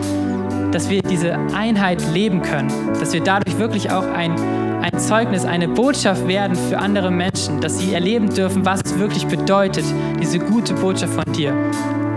dass 0.73 0.89
wir 0.89 1.01
diese 1.01 1.37
Einheit 1.55 2.03
leben 2.13 2.41
können, 2.41 2.69
dass 2.99 3.13
wir 3.13 3.23
dadurch 3.23 3.57
wirklich 3.57 3.91
auch 3.91 4.05
ein, 4.07 4.35
ein 4.81 4.99
Zeugnis, 4.99 5.45
eine 5.45 5.69
Botschaft 5.69 6.27
werden 6.27 6.53
für 6.53 6.79
andere 6.79 7.11
Menschen, 7.11 7.61
dass 7.61 7.79
sie 7.79 7.93
erleben 7.93 8.29
dürfen, 8.29 8.65
was 8.65 8.81
es 8.83 8.99
wirklich 8.99 9.25
bedeutet, 9.25 9.85
diese 10.21 10.39
gute 10.39 10.73
Botschaft 10.73 11.13
von 11.13 11.31
dir, 11.31 11.53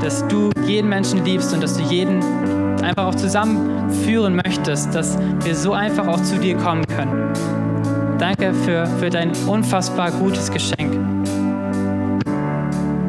dass 0.01 0.27
du 0.27 0.51
jeden 0.67 0.89
Menschen 0.89 1.25
liebst 1.25 1.55
und 1.55 1.63
dass 1.63 1.77
du 1.77 1.85
jeden 1.85 2.21
einfach 2.83 3.07
auch 3.07 3.15
zusammenführen 3.15 4.35
möchtest, 4.45 4.93
dass 4.93 5.17
wir 5.45 5.55
so 5.55 5.73
einfach 5.73 6.09
auch 6.09 6.21
zu 6.25 6.37
dir 6.41 6.57
kommen 6.57 6.85
können. 6.89 7.62
Danke 8.23 8.55
für, 8.55 8.87
für 9.01 9.11
dein 9.11 9.33
unfassbar 9.49 10.13
gutes 10.13 10.49
Geschenk. 10.49 10.95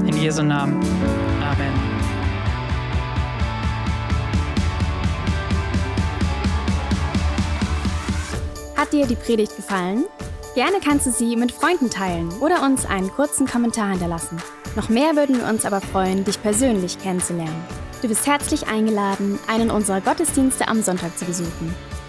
In 0.07 0.17
Jesu 0.19 0.41
Namen. 0.41 0.81
Hat 8.75 8.91
dir 8.91 9.05
die 9.05 9.13
Predigt 9.13 9.55
gefallen? 9.55 10.05
Gerne 10.55 10.77
kannst 10.83 11.05
du 11.05 11.11
sie 11.11 11.35
mit 11.35 11.51
Freunden 11.51 11.91
teilen 11.91 12.29
oder 12.41 12.63
uns 12.63 12.87
einen 12.87 13.11
kurzen 13.11 13.45
Kommentar 13.45 13.91
hinterlassen. 13.91 14.41
Noch 14.75 14.89
mehr 14.89 15.15
würden 15.15 15.37
wir 15.37 15.47
uns 15.47 15.63
aber 15.63 15.79
freuen, 15.79 16.25
dich 16.25 16.41
persönlich 16.41 16.97
kennenzulernen. 16.97 17.63
Du 18.01 18.07
bist 18.07 18.25
herzlich 18.25 18.65
eingeladen, 18.65 19.37
einen 19.45 19.69
unserer 19.69 20.01
Gottesdienste 20.01 20.67
am 20.67 20.81
Sonntag 20.81 21.15
zu 21.19 21.25
besuchen. 21.25 21.92